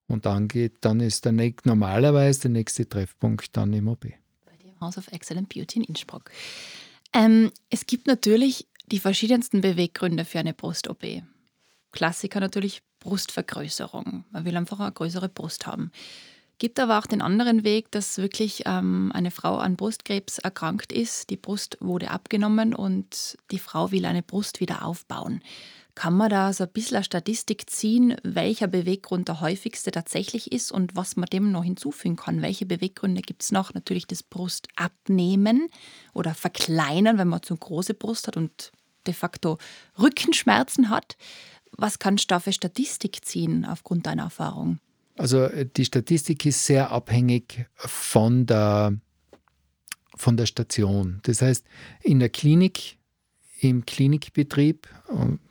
Und 0.07 0.25
dann 0.25 0.47
geht, 0.47 0.77
dann 0.81 0.99
ist 0.99 1.25
der 1.25 1.31
nächste, 1.31 1.67
normalerweise 1.67 2.41
der 2.41 2.51
nächste 2.51 2.87
Treffpunkt 2.87 3.57
dann 3.57 3.73
im 3.73 3.87
OP. 3.87 4.01
Bei 4.45 4.55
dem 4.63 4.79
House 4.79 4.97
of 4.97 5.07
Excellent 5.11 5.49
Beauty 5.49 5.79
in 5.79 5.85
Innsbruck. 5.85 6.29
Ähm, 7.13 7.51
es 7.69 7.87
gibt 7.87 8.05
natürlich 8.05 8.67
die 8.91 8.99
verschiedensten 8.99 9.61
Beweggründe 9.61 10.25
für 10.25 10.39
eine 10.39 10.53
Brust-OP. 10.53 11.23
Klassiker 11.91 12.39
natürlich 12.39 12.83
Brustvergrößerung. 12.99 14.25
Man 14.29 14.45
will 14.45 14.55
einfach 14.57 14.79
eine 14.79 14.91
größere 14.91 15.29
Brust 15.29 15.65
haben. 15.65 15.91
Gibt 16.57 16.79
aber 16.79 16.99
auch 16.99 17.05
den 17.05 17.21
anderen 17.21 17.65
Weg, 17.65 17.91
dass 17.91 18.17
wirklich 18.17 18.63
ähm, 18.65 19.11
eine 19.13 19.31
Frau 19.31 19.57
an 19.57 19.75
Brustkrebs 19.75 20.37
erkrankt 20.37 20.93
ist. 20.93 21.29
Die 21.29 21.37
Brust 21.37 21.77
wurde 21.81 22.11
abgenommen 22.11 22.73
und 22.73 23.37
die 23.51 23.59
Frau 23.59 23.91
will 23.91 24.05
eine 24.05 24.23
Brust 24.23 24.61
wieder 24.61 24.85
aufbauen. 24.85 25.41
Kann 25.95 26.13
man 26.13 26.29
da 26.29 26.51
so 26.51 26.65
ein 26.65 26.71
bisschen 26.71 26.97
eine 26.97 27.03
Statistik 27.05 27.69
ziehen, 27.69 28.15
welcher 28.23 28.67
Beweggrund 28.67 29.29
der 29.29 29.39
häufigste 29.39 29.91
tatsächlich 29.91 30.51
ist 30.51 30.71
und 30.71 30.95
was 30.95 31.15
man 31.15 31.27
dem 31.27 31.51
noch 31.51 31.63
hinzufügen 31.63 32.17
kann? 32.17 32.41
Welche 32.41 32.65
Beweggründe 32.65 33.21
gibt 33.21 33.43
es 33.43 33.51
noch? 33.51 33.73
Natürlich 33.73 34.07
das 34.07 34.23
Brustabnehmen 34.23 35.69
oder 36.13 36.33
verkleinern, 36.33 37.17
wenn 37.17 37.29
man 37.29 37.43
zu 37.43 37.55
große 37.55 37.93
Brust 37.93 38.27
hat 38.27 38.35
und 38.35 38.71
de 39.07 39.13
facto 39.13 39.57
Rückenschmerzen 39.97 40.89
hat. 40.89 41.15
Was 41.71 41.99
kannst 41.99 42.25
du 42.25 42.35
da 42.35 42.39
für 42.39 42.53
Statistik 42.53 43.23
ziehen 43.25 43.65
aufgrund 43.65 44.05
deiner 44.05 44.23
Erfahrung? 44.23 44.79
Also 45.15 45.43
äh, 45.43 45.65
die 45.65 45.85
Statistik 45.85 46.45
ist 46.45 46.65
sehr 46.65 46.91
abhängig 46.91 47.65
von 47.75 48.45
der, 48.45 48.93
von 50.15 50.37
der 50.37 50.45
Station. 50.45 51.19
Das 51.23 51.41
heißt, 51.41 51.65
in 52.01 52.19
der 52.19 52.29
Klinik, 52.29 52.97
im 53.61 53.85
Klinikbetrieb, 53.85 54.87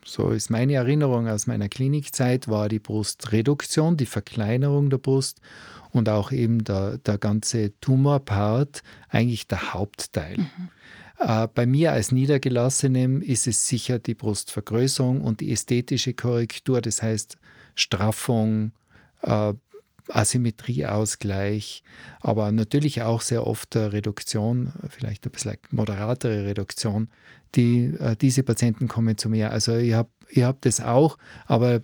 so 0.05 0.31
ist 0.31 0.51
meine 0.51 0.75
Erinnerung 0.75 1.27
aus 1.27 1.47
meiner 1.47 1.69
Klinikzeit, 1.69 2.49
war 2.49 2.69
die 2.69 2.79
Brustreduktion, 2.79 3.97
die 3.97 4.07
Verkleinerung 4.07 4.91
der 4.91 4.99
Brust 4.99 5.41
und 5.91 6.09
auch 6.09 6.31
eben 6.31 6.65
der, 6.65 6.99
der 6.99 7.19
ganze 7.19 7.79
Tumorpart 7.81 8.83
eigentlich 9.09 9.49
der 9.49 9.73
Hauptteil. 9.73 10.39
Mhm. 10.39 10.69
Äh, 11.19 11.49
bei 11.55 11.67
mir 11.67 11.93
als 11.93 12.13
Niedergelassenem 12.13 13.23
ist 13.23 13.47
es 13.47 13.69
sicher 13.69 13.99
die 13.99 14.15
Brustvergrößerung 14.15 15.23
und 15.23 15.41
die 15.41 15.53
ästhetische 15.53 16.13
Korrektur, 16.13 16.81
das 16.81 17.03
heißt 17.03 17.39
Straffung, 17.75 18.73
äh, 19.25 19.55
Asymmetrieausgleich, 20.09 21.83
aber 22.21 22.53
natürlich 22.53 23.03
auch 23.03 23.23
sehr 23.23 23.47
oft 23.47 23.75
Reduktion, 23.75 24.73
vielleicht 24.89 25.27
ein 25.27 25.31
bisschen 25.31 25.57
moderatere 25.71 26.45
Reduktion. 26.47 27.09
Die, 27.55 27.85
äh, 27.99 28.17
diese 28.17 28.43
Patienten 28.43 28.89
kommen 28.89 29.17
zu 29.17 29.29
mir. 29.29 29.51
Also 29.51 29.77
ich 29.77 29.95
habe 29.95 30.11
ich 30.29 30.43
hab 30.43 30.61
das 30.63 30.81
auch, 30.81 31.17
aber 31.47 31.83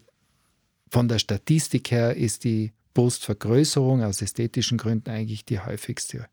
von 0.91 1.09
der 1.09 1.19
Statistik 1.19 1.91
her 1.91 2.17
ist 2.17 2.45
die 2.45 2.73
Brustvergrößerung 2.95 4.03
aus 4.03 4.21
ästhetischen 4.21 4.77
Gründen 4.77 5.11
eigentlich 5.11 5.45
die 5.45 5.61
häufigste. 5.61 6.27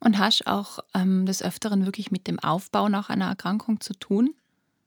Und 0.00 0.18
hast 0.18 0.46
auch 0.48 0.80
ähm, 0.94 1.26
des 1.26 1.42
Öfteren 1.42 1.86
wirklich 1.86 2.10
mit 2.10 2.26
dem 2.26 2.40
Aufbau 2.40 2.88
nach 2.88 3.08
einer 3.08 3.26
Erkrankung 3.26 3.80
zu 3.80 3.92
tun? 3.94 4.34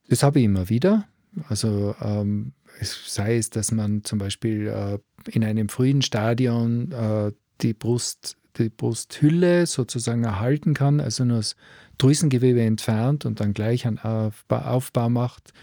Das 0.09 0.23
habe 0.23 0.39
ich 0.39 0.45
immer 0.45 0.69
wieder. 0.69 1.07
Also 1.47 1.95
ähm, 2.01 2.51
sei 2.81 3.37
es, 3.37 3.49
dass 3.49 3.71
man 3.71 4.03
zum 4.03 4.19
Beispiel 4.19 4.67
äh, 4.67 4.99
in 5.29 5.43
einem 5.43 5.69
frühen 5.69 6.01
Stadion 6.01 6.91
äh, 6.91 7.31
die, 7.61 7.73
Brust, 7.73 8.37
die 8.57 8.69
Brusthülle 8.69 9.65
sozusagen 9.65 10.23
erhalten 10.23 10.73
kann, 10.73 10.99
also 10.99 11.25
nur 11.25 11.37
das 11.37 11.55
Drüsengewebe 11.97 12.61
entfernt 12.61 13.25
und 13.25 13.39
dann 13.39 13.53
gleich 13.53 13.87
einen 13.87 13.99
Aufbau, 13.99 14.57
Aufbau 14.57 15.09
macht 15.09 15.53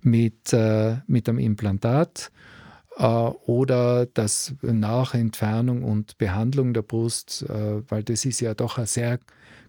mit, 0.00 0.52
äh, 0.52 0.96
mit 1.06 1.28
einem 1.28 1.38
Implantat 1.38 2.30
äh, 2.96 3.04
oder 3.04 4.06
das 4.06 4.54
nach 4.62 5.14
Entfernung 5.14 5.84
und 5.84 6.18
Behandlung 6.18 6.72
der 6.74 6.82
Brust, 6.82 7.42
äh, 7.48 7.82
weil 7.90 8.02
das 8.02 8.24
ist 8.24 8.40
ja 8.40 8.54
doch 8.54 8.78
ein 8.78 8.86
sehr 8.86 9.20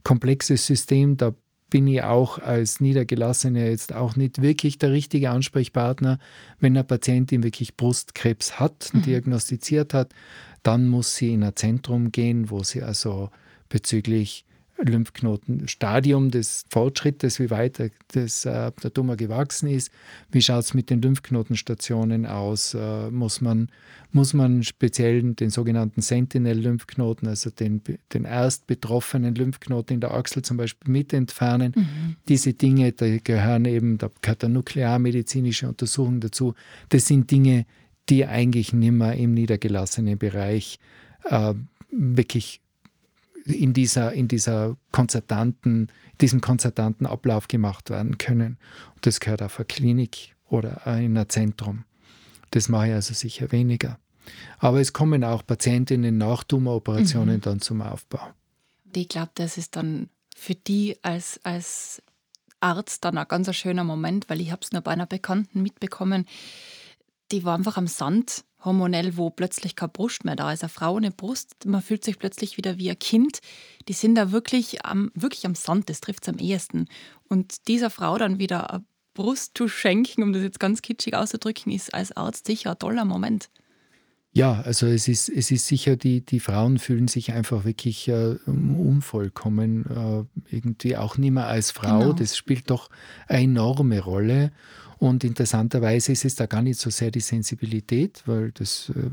komplexes 0.03 0.65
System, 0.65 1.17
da 1.17 1.33
bin 1.73 1.87
ich 1.87 2.03
auch 2.03 2.37
als 2.37 2.81
Niedergelassene 2.81 3.67
jetzt 3.67 3.93
auch 3.93 4.15
nicht 4.15 4.43
wirklich 4.43 4.77
der 4.77 4.91
richtige 4.91 5.31
Ansprechpartner. 5.31 6.19
Wenn 6.59 6.77
eine 6.77 6.83
Patientin 6.83 7.41
wirklich 7.41 7.75
Brustkrebs 7.75 8.59
hat, 8.59 8.91
mhm. 8.93 9.01
diagnostiziert 9.01 9.95
hat, 9.95 10.13
dann 10.61 10.87
muss 10.87 11.15
sie 11.15 11.33
in 11.33 11.43
ein 11.43 11.55
Zentrum 11.55 12.11
gehen, 12.11 12.51
wo 12.51 12.61
sie 12.61 12.83
also 12.83 13.31
bezüglich 13.69 14.45
Lymphknotenstadium 14.83 16.31
des 16.31 16.65
Fortschrittes, 16.69 17.39
wie 17.39 17.49
weit 17.49 17.91
das, 18.13 18.45
äh, 18.45 18.71
der 18.83 18.93
Tumor 18.93 19.15
gewachsen 19.15 19.67
ist. 19.69 19.91
Wie 20.31 20.41
schaut 20.41 20.65
es 20.65 20.73
mit 20.73 20.89
den 20.89 21.01
Lymphknotenstationen 21.01 22.25
aus? 22.25 22.73
Äh, 22.73 23.09
muss, 23.09 23.41
man, 23.41 23.69
muss 24.11 24.33
man 24.33 24.63
speziell 24.63 25.33
den 25.33 25.49
sogenannten 25.49 26.01
Sentinel-Lymphknoten, 26.01 27.27
also 27.27 27.49
den, 27.49 27.81
den 28.13 28.25
erst 28.25 28.67
betroffenen 28.67 29.35
Lymphknoten 29.35 29.95
in 29.95 30.01
der 30.01 30.13
Achsel 30.13 30.43
zum 30.43 30.57
Beispiel 30.57 30.91
mit 30.91 31.13
entfernen? 31.13 31.73
Mhm. 31.75 32.15
Diese 32.27 32.53
Dinge, 32.53 32.91
da 32.91 33.17
gehören 33.17 33.65
eben, 33.65 33.97
da 33.97 34.09
gehört 34.21 34.43
eine 34.43 34.53
nuklearmedizinische 34.53 35.67
Untersuchung 35.67 36.19
dazu. 36.19 36.53
Das 36.89 37.07
sind 37.07 37.31
Dinge, 37.31 37.65
die 38.09 38.25
eigentlich 38.25 38.73
nicht 38.73 38.91
mehr 38.91 39.15
im 39.15 39.33
niedergelassenen 39.33 40.17
Bereich 40.17 40.79
äh, 41.25 41.53
wirklich 41.89 42.59
in 43.45 43.73
dieser, 43.73 44.13
in 44.13 44.27
dieser 44.27 44.77
konzertanten, 44.91 45.91
diesem 46.21 46.41
konzertanten 46.41 47.05
Ablauf 47.05 47.47
gemacht 47.47 47.89
werden 47.89 48.17
können. 48.17 48.57
Und 48.95 49.05
das 49.05 49.19
gehört 49.19 49.41
auf 49.41 49.59
eine 49.59 49.65
Klinik 49.65 50.35
oder 50.47 50.85
in 50.97 51.17
ein 51.17 51.29
Zentrum. 51.29 51.83
Das 52.51 52.69
mache 52.69 52.89
ich 52.89 52.93
also 52.93 53.13
sicher 53.13 53.51
weniger. 53.51 53.99
Aber 54.59 54.79
es 54.79 54.93
kommen 54.93 55.23
auch 55.23 55.45
Patientinnen 55.45 56.17
nach 56.17 56.43
Tumoroperationen 56.43 57.37
mhm. 57.37 57.41
dann 57.41 57.61
zum 57.61 57.81
Aufbau. 57.81 58.21
Ich 58.95 59.09
glaube, 59.09 59.31
das 59.35 59.57
ist 59.57 59.75
dann 59.75 60.09
für 60.35 60.55
die 60.55 60.97
als, 61.01 61.39
als 61.43 62.01
Arzt 62.59 63.03
dann 63.03 63.17
ein 63.17 63.27
ganz 63.27 63.53
schöner 63.55 63.83
Moment, 63.83 64.29
weil 64.29 64.39
ich 64.39 64.51
habe 64.51 64.61
es 64.63 64.71
nur 64.71 64.81
bei 64.81 64.91
einer 64.91 65.05
Bekannten 65.05 65.61
mitbekommen, 65.61 66.25
die 67.31 67.43
war 67.43 67.55
einfach 67.55 67.77
am 67.77 67.87
Sand 67.87 68.45
hormonell, 68.63 69.17
wo 69.17 69.29
plötzlich 69.29 69.75
keine 69.75 69.91
Brust 69.91 70.25
mehr 70.25 70.35
da 70.35 70.51
ist. 70.51 70.63
Eine 70.63 70.69
Frau 70.69 70.95
ohne 70.95 71.11
Brust, 71.11 71.65
man 71.65 71.81
fühlt 71.81 72.03
sich 72.03 72.19
plötzlich 72.19 72.57
wieder 72.57 72.77
wie 72.77 72.89
ein 72.89 72.99
Kind. 72.99 73.39
Die 73.87 73.93
sind 73.93 74.15
da 74.15 74.31
wirklich 74.31 74.85
am, 74.85 75.11
wirklich 75.15 75.45
am 75.45 75.55
Sand, 75.55 75.89
das 75.89 76.01
trifft 76.01 76.23
es 76.23 76.29
am 76.29 76.39
ehesten. 76.39 76.87
Und 77.27 77.67
dieser 77.67 77.89
Frau 77.89 78.17
dann 78.17 78.39
wieder 78.39 78.71
eine 78.71 78.83
Brust 79.13 79.57
zu 79.57 79.67
schenken, 79.67 80.23
um 80.23 80.33
das 80.33 80.43
jetzt 80.43 80.59
ganz 80.59 80.81
kitschig 80.81 81.15
auszudrücken, 81.15 81.71
ist 81.71 81.93
als 81.93 82.15
Arzt 82.15 82.47
sicher 82.47 82.71
ein 82.71 82.79
toller 82.79 83.05
Moment. 83.05 83.49
Ja, 84.35 84.61
also 84.61 84.87
es 84.87 85.07
ist, 85.07 85.29
es 85.29 85.51
ist 85.51 85.67
sicher, 85.67 85.95
die, 85.95 86.21
die 86.21 86.39
Frauen 86.39 86.79
fühlen 86.79 87.07
sich 87.07 87.33
einfach 87.33 87.65
wirklich 87.65 88.07
äh, 88.07 88.35
unvollkommen, 88.47 89.85
äh, 89.85 90.55
irgendwie 90.55 90.97
auch 90.97 91.19
nicht 91.19 91.31
mehr 91.31 91.45
als 91.47 91.69
Frau. 91.69 91.99
Genau. 91.99 92.13
Das 92.13 92.35
spielt 92.35 92.71
doch 92.71 92.89
eine 93.27 93.43
enorme 93.43 93.99
Rolle. 93.99 94.51
Und 94.97 95.23
interessanterweise 95.23 96.13
ist 96.13 96.25
es 96.25 96.33
da 96.33 96.47
gar 96.47 96.63
nicht 96.63 96.79
so 96.79 96.89
sehr 96.89 97.11
die 97.11 97.19
Sensibilität, 97.19 98.23
weil 98.25 98.51
das 98.51 98.91
äh, 98.95 99.09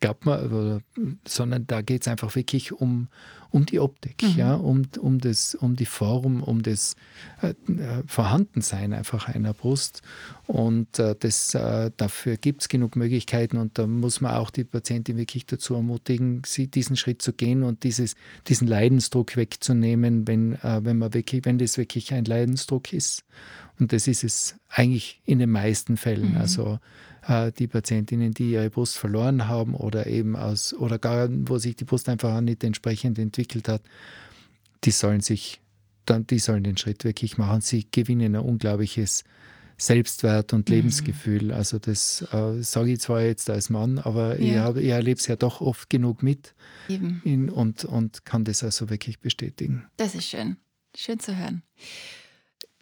glaubt 0.00 0.26
man, 0.26 0.82
sondern 1.26 1.66
da 1.66 1.82
geht 1.82 2.02
es 2.02 2.08
einfach 2.08 2.34
wirklich 2.34 2.72
um, 2.72 3.08
um 3.50 3.66
die 3.66 3.80
Optik, 3.80 4.22
mhm. 4.22 4.34
ja, 4.36 4.54
um, 4.54 4.82
um, 5.00 5.18
das, 5.18 5.54
um 5.54 5.76
die 5.76 5.86
Form, 5.86 6.42
um 6.42 6.62
das 6.62 6.96
äh, 7.42 7.50
äh 7.50 8.02
Vorhandensein 8.06 8.92
einfach 8.92 9.28
einer 9.28 9.54
Brust. 9.54 10.02
Und 10.46 10.98
äh, 10.98 11.14
das, 11.18 11.54
äh, 11.54 11.90
dafür 11.96 12.36
gibt 12.36 12.62
es 12.62 12.68
genug 12.68 12.96
Möglichkeiten 12.96 13.56
und 13.56 13.78
da 13.78 13.86
muss 13.86 14.20
man 14.20 14.34
auch 14.34 14.50
die 14.50 14.64
Patientin 14.64 15.16
wirklich 15.16 15.46
dazu 15.46 15.74
ermutigen, 15.74 16.42
sie 16.44 16.68
diesen 16.68 16.96
Schritt 16.96 17.22
zu 17.22 17.32
gehen 17.32 17.62
und 17.62 17.84
dieses, 17.84 18.14
diesen 18.46 18.68
Leidensdruck 18.68 19.36
wegzunehmen, 19.36 20.26
wenn, 20.26 20.54
äh, 20.54 20.84
wenn, 20.84 20.98
man 20.98 21.14
wirklich, 21.14 21.44
wenn 21.44 21.58
das 21.58 21.78
wirklich 21.78 22.12
ein 22.12 22.24
Leidensdruck 22.24 22.92
ist. 22.92 23.24
Und 23.78 23.92
das 23.92 24.06
ist 24.06 24.24
es 24.24 24.56
eigentlich 24.68 25.20
in 25.24 25.38
den 25.38 25.50
meisten 25.50 25.96
Fällen. 25.96 26.32
Mhm. 26.32 26.38
Also 26.38 26.74
äh, 26.74 26.78
die 27.28 27.66
Patientinnen, 27.66 28.32
die 28.32 28.52
ihre 28.52 28.70
Brust 28.70 28.98
verloren 28.98 29.48
haben 29.48 29.74
oder 29.74 30.06
eben 30.06 30.36
aus 30.36 30.72
oder 30.74 30.98
gar, 30.98 31.28
wo 31.30 31.58
sich 31.58 31.76
die 31.76 31.84
Brust 31.84 32.08
einfach 32.08 32.40
nicht 32.40 32.62
entsprechend 32.62 33.18
entwickelt 33.18 33.68
hat, 33.68 33.82
die 34.84 34.90
sollen 34.90 35.20
sich 35.20 35.60
dann, 36.04 36.26
die 36.26 36.38
sollen 36.38 36.64
den 36.64 36.76
Schritt 36.76 37.04
wirklich 37.04 37.38
machen. 37.38 37.60
Sie 37.60 37.86
gewinnen 37.90 38.36
ein 38.36 38.42
unglaubliches 38.42 39.24
Selbstwert 39.78 40.52
und 40.52 40.68
mhm. 40.68 40.76
Lebensgefühl. 40.76 41.52
Also 41.52 41.78
das 41.78 42.22
äh, 42.32 42.62
sage 42.62 42.92
ich 42.92 43.00
zwar 43.00 43.22
jetzt 43.22 43.50
als 43.50 43.68
Mann, 43.70 43.98
aber 43.98 44.40
ja. 44.40 44.70
ich, 44.70 44.76
ich 44.76 44.88
erlebe 44.88 45.18
es 45.18 45.26
ja 45.26 45.36
doch 45.36 45.60
oft 45.60 45.90
genug 45.90 46.22
mit 46.22 46.54
in, 46.88 47.50
und, 47.50 47.84
und 47.84 48.24
kann 48.24 48.44
das 48.44 48.62
also 48.62 48.88
wirklich 48.88 49.20
bestätigen. 49.20 49.86
Das 49.96 50.14
ist 50.14 50.26
schön. 50.26 50.56
Schön 50.96 51.18
zu 51.18 51.36
hören. 51.36 51.62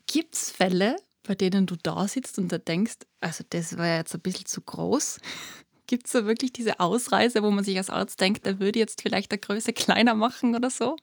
Gibt 0.06 0.34
es 0.34 0.50
Fälle, 0.50 0.96
bei 1.26 1.34
denen 1.34 1.66
du 1.66 1.76
da 1.82 2.06
sitzt 2.06 2.38
und 2.38 2.52
da 2.52 2.58
denkst, 2.58 2.98
also 3.20 3.44
das 3.50 3.76
war 3.76 3.96
jetzt 3.96 4.14
ein 4.14 4.20
bisschen 4.20 4.46
zu 4.46 4.60
groß? 4.60 5.18
Gibt 5.86 6.06
es 6.06 6.12
da 6.12 6.24
wirklich 6.24 6.52
diese 6.52 6.80
Ausreise, 6.80 7.42
wo 7.42 7.50
man 7.50 7.62
sich 7.62 7.76
als 7.76 7.90
Arzt 7.90 8.20
denkt, 8.20 8.46
der 8.46 8.58
würde 8.58 8.78
jetzt 8.78 9.02
vielleicht 9.02 9.30
der 9.30 9.38
Größe 9.38 9.72
kleiner 9.72 10.14
machen 10.14 10.54
oder 10.54 10.70
so? 10.70 10.96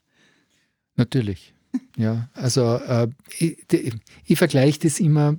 Natürlich. 0.95 1.53
Ja, 1.97 2.29
also 2.33 2.75
äh, 2.77 3.07
ich, 3.37 3.57
ich 4.25 4.37
vergleiche 4.37 4.79
das 4.79 4.99
immer, 4.99 5.37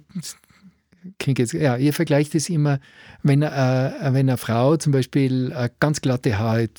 jetzt, 1.27 1.53
ja, 1.53 1.77
ich 1.77 1.95
vergleiche 1.95 2.31
das 2.31 2.49
immer, 2.49 2.81
wenn, 3.23 3.42
äh, 3.42 3.49
wenn 3.49 4.29
eine 4.29 4.37
Frau 4.37 4.77
zum 4.77 4.92
Beispiel 4.92 5.53
äh, 5.53 5.68
ganz 5.81 6.01
glatte 6.01 6.38
Haare 6.38 6.71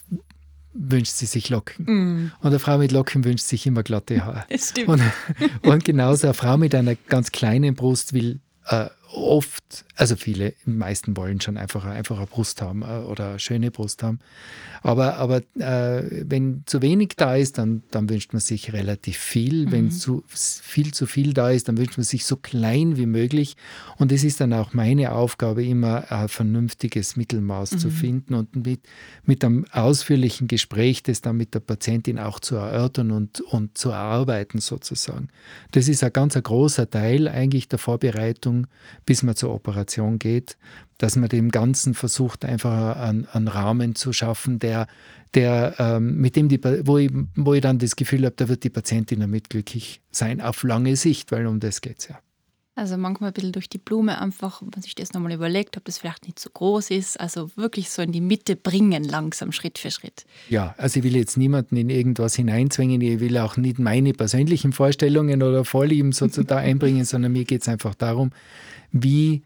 wünscht 0.74 1.14
sie 1.14 1.26
sich 1.26 1.50
Locken. 1.50 1.86
Mm. 1.86 2.32
Und 2.42 2.48
eine 2.48 2.60
Frau 2.60 2.78
mit 2.78 2.92
Locken 2.92 3.24
wünscht 3.24 3.46
sich 3.46 3.66
immer 3.66 3.84
glatte 3.84 4.26
Haare. 4.26 4.46
Das 4.50 4.70
stimmt. 4.70 4.90
Und, 4.90 5.02
und 5.64 5.86
genauso 5.86 6.28
eine 6.28 6.34
Frau 6.34 6.58
mit 6.58 6.76
einer 6.76 6.96
ganz 6.96 7.32
kleinen 7.32 7.76
Brust 7.76 8.14
will 8.14 8.40
äh, 8.68 8.88
oft, 9.14 9.86
also 9.96 10.16
viele, 10.16 10.54
die 10.66 10.72
meisten 10.72 11.16
wollen 11.16 11.40
schon 11.40 11.58
einfach, 11.58 11.86
einfach 11.86 12.18
eine 12.18 12.28
Brust 12.28 12.62
haben 12.62 12.82
äh, 12.82 13.06
oder 13.06 13.30
eine 13.30 13.40
schöne 13.40 13.72
Brust 13.72 14.04
haben. 14.04 14.20
Aber, 14.82 15.16
aber 15.16 15.38
äh, 15.60 16.24
wenn 16.28 16.64
zu 16.66 16.82
wenig 16.82 17.14
da 17.16 17.36
ist, 17.36 17.58
dann, 17.58 17.84
dann 17.92 18.10
wünscht 18.10 18.34
man 18.34 18.40
sich 18.40 18.74
relativ 18.74 19.18
viel. 19.18 19.68
Mhm. 19.68 19.72
Wenn 19.72 19.92
zu, 19.92 20.24
viel 20.28 20.94
zu 20.94 21.06
viel 21.06 21.34
da 21.34 21.52
ist, 21.52 21.68
dann 21.68 21.78
wünscht 21.78 21.98
man 21.98 22.04
sich 22.04 22.26
so 22.26 22.36
klein 22.36 22.98
wie 22.98 23.06
möglich. 23.06 23.56
Und 23.98 24.12
es 24.12 24.24
ist 24.24 24.42
dann 24.42 24.52
auch 24.52 24.74
meine 24.74 25.14
Aufgabe, 25.14 25.64
immer 25.64 26.12
ein 26.12 26.28
vernünftiges 26.28 27.16
Mittelmaß 27.16 27.74
mhm. 27.74 27.78
zu 27.78 27.90
finden 27.90 28.34
und 28.34 28.66
mit, 28.66 28.82
mit 29.26 29.46
einem 29.46 29.66
ausführlichen 29.72 30.48
Gespräch 30.48 31.04
das 31.04 31.22
dann 31.22 31.38
mit 31.38 31.54
der 31.54 31.60
Patientin 31.62 32.20
auch 32.20 32.40
zu 32.40 32.56
erörtern 32.56 33.12
und, 33.12 33.42
und 33.42 33.78
zu 33.78 33.92
erarbeiten 33.92 34.60
sozusagen. 34.60 35.30
Das 35.72 35.88
ist 35.88 36.04
ein 36.04 36.12
ganz 36.12 36.36
ein 36.36 36.44
großer 36.44 36.90
Teil 36.90 37.28
eigentlich 37.28 37.68
der 37.68 37.80
Vorbereitung 37.80 38.68
bis 39.06 39.24
man 39.24 39.36
zur 39.36 39.54
Operation 39.54 40.20
geht, 40.20 40.58
dass 40.98 41.16
man 41.16 41.30
dem 41.30 41.50
Ganzen 41.52 41.94
versucht, 41.94 42.46
einfach 42.46 42.98
einen, 42.98 43.26
einen 43.28 43.48
Rahmen 43.48 43.96
zu 43.96 44.14
schaffen, 44.14 44.60
der, 44.60 44.88
der 45.34 45.76
ähm, 45.80 46.18
mit 46.18 46.36
dem 46.36 46.50
die, 46.50 46.60
wo 46.86 46.98
ich, 46.98 47.12
wo 47.36 47.54
ich 47.54 47.62
dann 47.62 47.80
das 47.80 47.96
Gefühl 47.96 48.26
habe, 48.26 48.36
da 48.36 48.48
wird 48.48 48.64
die 48.64 48.70
Patientin 48.70 49.20
damit 49.20 49.50
glücklich 49.50 50.02
sein, 50.12 50.42
auf 50.42 50.64
lange 50.64 50.96
Sicht, 50.96 51.32
weil 51.32 51.48
um 51.48 51.60
das 51.60 51.82
geht 51.82 52.00
es 52.00 52.08
ja. 52.08 52.20
Also 52.76 52.98
manchmal 52.98 53.30
ein 53.30 53.34
bisschen 53.34 53.52
durch 53.52 53.70
die 53.70 53.78
Blume 53.78 54.20
einfach, 54.20 54.62
wenn 54.62 54.70
man 54.74 54.82
sich 54.82 54.96
das 54.96 55.14
nochmal 55.14 55.34
überlegt, 55.34 55.78
ob 55.78 55.86
das 55.86 56.00
vielleicht 56.00 56.26
nicht 56.26 56.40
zu 56.40 56.50
groß 56.50 56.90
ist. 56.90 57.20
Also 57.20 57.52
wirklich 57.56 57.92
so 57.92 58.02
in 58.02 58.12
die 58.12 58.22
Mitte 58.22 58.56
bringen, 58.56 59.04
langsam, 59.04 59.52
Schritt 59.52 59.78
für 59.78 59.92
Schritt. 59.92 60.26
Ja, 60.50 60.74
also 60.80 60.98
ich 61.00 61.04
will 61.04 61.16
jetzt 61.16 61.38
niemanden 61.38 61.78
in 61.78 61.92
irgendwas 61.92 62.34
hineinzwängen. 62.36 63.00
Ich 63.02 63.20
will 63.20 63.38
auch 63.38 63.58
nicht 63.58 63.78
meine 63.78 64.14
persönlichen 64.14 64.74
Vorstellungen 64.74 65.44
oder 65.44 65.66
Vorlieben 65.66 66.14
sozusagen 66.14 66.66
einbringen, 66.66 67.06
sondern 67.06 67.34
mir 67.34 67.46
geht 67.46 67.62
es 67.62 67.68
einfach 67.68 67.94
darum, 67.94 68.32
wie, 68.92 69.44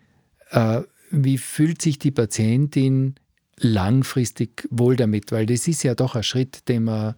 äh, 0.52 0.82
wie 1.12 1.38
fühlt 1.38 1.82
sich 1.82 2.00
die 2.00 2.12
Patientin 2.12 3.16
langfristig 3.60 4.70
wohl 4.70 4.96
damit? 4.96 5.34
Weil 5.34 5.46
das 5.46 5.68
ist 5.68 5.84
ja 5.84 5.96
doch 5.96 6.16
ein 6.16 6.24
Schritt, 6.24 6.70
den 6.70 6.86
man, 6.86 7.16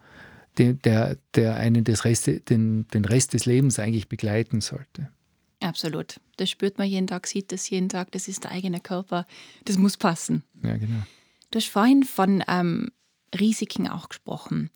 den, 0.58 0.82
der, 0.82 1.18
der 1.36 1.58
einen 1.58 1.84
das 1.84 2.04
Rest, 2.04 2.50
den, 2.50 2.88
den 2.88 3.06
Rest 3.06 3.36
des 3.36 3.46
Lebens 3.46 3.78
eigentlich 3.78 4.10
begleiten 4.10 4.62
sollte. 4.62 5.10
Absolut. 5.62 6.20
Das 6.38 6.50
spürt 6.50 6.78
man 6.78 6.88
jeden 6.88 7.08
Tag, 7.08 7.28
sieht 7.28 7.52
das 7.52 7.70
jeden 7.70 7.90
Tag, 7.90 8.12
das 8.12 8.28
ist 8.28 8.46
der 8.46 8.52
eigene 8.52 8.80
Körper. 8.80 9.26
Das 9.66 9.78
muss 9.78 9.98
passen. 9.98 10.44
Ja, 10.64 10.78
genau. 10.78 11.04
Du 11.52 11.58
hast 11.58 11.68
vorhin 11.68 12.04
von 12.04 12.44
ähm, 12.48 12.92
Risiken 13.38 13.88
auch 13.88 14.10
gesprochen. 14.10 14.70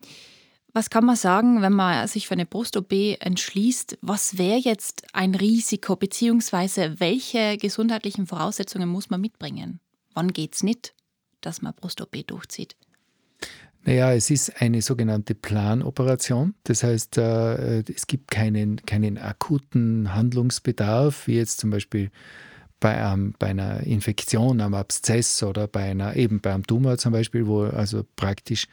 Was 0.75 0.89
kann 0.89 1.05
man 1.05 1.15
sagen, 1.15 1.61
wenn 1.61 1.73
man 1.73 2.07
sich 2.07 2.27
für 2.27 2.33
eine 2.33 2.47
Brust-OP 2.47 2.91
entschließt? 3.19 3.99
Was 4.01 4.39
wäre 4.39 4.57
jetzt 4.57 5.03
ein 5.13 5.35
Risiko, 5.35 5.95
beziehungsweise 5.95 6.99
welche 6.99 7.57
gesundheitlichen 7.57 8.25
Voraussetzungen 8.25 8.89
muss 8.89 9.11
man 9.11 9.21
mitbringen? 9.21 9.79
Wann 10.15 10.33
geht 10.33 10.55
es 10.55 10.63
nicht, 10.63 10.95
dass 11.41 11.61
man 11.61 11.75
Brust-OP 11.75 12.25
durchzieht? 12.25 12.75
Naja, 13.85 14.13
es 14.13 14.29
ist 14.29 14.61
eine 14.61 14.81
sogenannte 14.81 15.35
Planoperation. 15.35 16.53
Das 16.63 16.83
heißt, 16.83 17.17
äh, 17.17 17.79
es 17.93 18.07
gibt 18.07 18.31
keinen, 18.31 18.77
keinen 18.85 19.17
akuten 19.17 20.13
Handlungsbedarf, 20.13 21.27
wie 21.27 21.35
jetzt 21.35 21.59
zum 21.59 21.69
Beispiel 21.69 22.09
bei, 22.79 22.95
ähm, 22.95 23.33
bei 23.39 23.47
einer 23.47 23.81
Infektion, 23.81 24.61
einem 24.61 24.73
Abszess 24.73 25.43
oder 25.43 25.67
bei 25.67 25.83
einer, 25.83 26.15
eben 26.15 26.39
beim 26.39 26.65
Tumor 26.65 26.97
zum 26.97 27.11
Beispiel, 27.11 27.45
wo 27.45 27.63
also 27.63 28.05
praktisch 28.15 28.67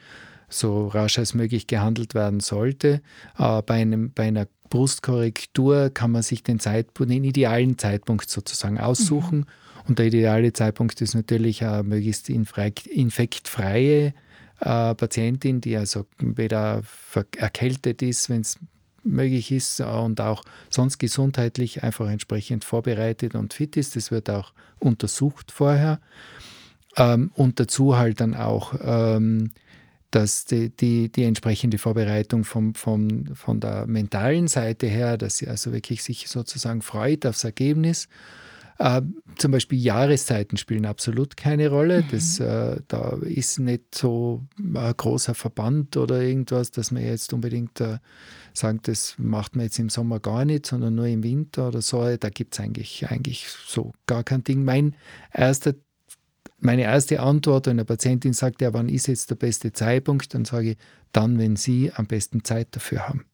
so 0.48 0.88
rasch 0.88 1.18
als 1.18 1.34
möglich 1.34 1.66
gehandelt 1.66 2.14
werden 2.14 2.38
sollte. 2.40 3.02
Aber 3.34 3.62
bei, 3.62 3.80
einem, 3.80 4.12
bei 4.12 4.28
einer 4.28 4.46
Brustkorrektur 4.68 5.90
kann 5.90 6.12
man 6.12 6.22
sich 6.22 6.44
den 6.44 6.60
Zeitpunkt, 6.60 7.12
den 7.12 7.24
idealen 7.24 7.78
Zeitpunkt 7.78 8.30
sozusagen 8.30 8.78
aussuchen. 8.78 9.38
Mhm. 9.38 9.46
Und 9.88 9.98
der 9.98 10.06
ideale 10.06 10.52
Zeitpunkt 10.52 11.00
ist 11.00 11.14
natürlich 11.14 11.64
eine 11.64 11.82
möglichst 11.82 12.28
infektfreie 12.28 14.14
äh, 14.60 14.94
Patientin, 14.94 15.60
die 15.60 15.76
also 15.76 16.06
weder 16.18 16.82
erkältet 17.36 18.02
ist, 18.02 18.30
wenn 18.30 18.42
es 18.42 18.58
möglich 19.02 19.50
ist 19.50 19.80
und 19.80 20.20
auch 20.20 20.42
sonst 20.68 20.98
gesundheitlich 20.98 21.82
einfach 21.82 22.08
entsprechend 22.08 22.64
vorbereitet 22.64 23.34
und 23.34 23.54
fit 23.54 23.76
ist. 23.76 23.96
Das 23.96 24.10
wird 24.10 24.28
auch 24.28 24.52
untersucht 24.78 25.52
vorher. 25.52 26.00
Ähm, 26.96 27.30
und 27.34 27.60
dazu 27.60 27.96
halt 27.96 28.20
dann 28.20 28.34
auch 28.34 28.74
ähm, 28.82 29.50
dass 30.10 30.44
die, 30.44 30.70
die, 30.70 31.10
die 31.10 31.24
entsprechende 31.24 31.78
Vorbereitung 31.78 32.44
vom, 32.44 32.74
vom, 32.74 33.26
von 33.34 33.60
der 33.60 33.86
mentalen 33.86 34.48
Seite 34.48 34.86
her, 34.86 35.16
dass 35.16 35.36
sie 35.36 35.46
also 35.46 35.72
wirklich 35.72 36.02
sich 36.02 36.28
sozusagen 36.28 36.82
freut 36.82 37.26
aufs 37.26 37.44
Ergebnis. 37.44 38.08
Äh, 38.80 39.02
zum 39.36 39.52
Beispiel 39.52 39.78
Jahreszeiten 39.78 40.56
spielen 40.56 40.86
absolut 40.86 41.36
keine 41.36 41.68
Rolle. 41.68 42.00
Mhm. 42.00 42.06
Das, 42.12 42.40
äh, 42.40 42.80
da 42.88 43.18
ist 43.20 43.58
nicht 43.58 43.94
so 43.94 44.46
ein 44.58 44.94
großer 44.96 45.34
Verband 45.34 45.98
oder 45.98 46.22
irgendwas, 46.22 46.70
dass 46.70 46.90
man 46.90 47.04
jetzt 47.04 47.34
unbedingt 47.34 47.78
äh, 47.82 47.98
sagt, 48.54 48.88
das 48.88 49.16
macht 49.18 49.54
man 49.54 49.66
jetzt 49.66 49.78
im 49.78 49.90
Sommer 49.90 50.18
gar 50.18 50.46
nicht, 50.46 50.64
sondern 50.64 50.94
nur 50.94 51.06
im 51.06 51.22
Winter 51.22 51.68
oder 51.68 51.82
so. 51.82 52.16
Da 52.16 52.30
gibt 52.30 52.54
es 52.54 52.60
eigentlich, 52.60 53.06
eigentlich 53.10 53.48
so 53.66 53.92
gar 54.06 54.24
kein 54.24 54.44
Ding. 54.44 54.64
Mein 54.64 54.96
erster 55.30 55.74
meine 56.62 56.82
erste 56.82 57.20
Antwort, 57.20 57.66
wenn 57.66 57.72
eine 57.72 57.86
Patientin 57.86 58.34
sagt, 58.34 58.60
ja, 58.60 58.74
wann 58.74 58.90
ist 58.90 59.08
jetzt 59.08 59.30
der 59.30 59.34
beste 59.34 59.72
Zeitpunkt, 59.72 60.34
dann 60.34 60.44
sage 60.44 60.72
ich, 60.72 60.76
dann, 61.10 61.38
wenn 61.38 61.56
Sie 61.56 61.90
am 61.94 62.06
besten 62.06 62.44
Zeit 62.44 62.68
dafür 62.72 63.08
haben. 63.08 63.24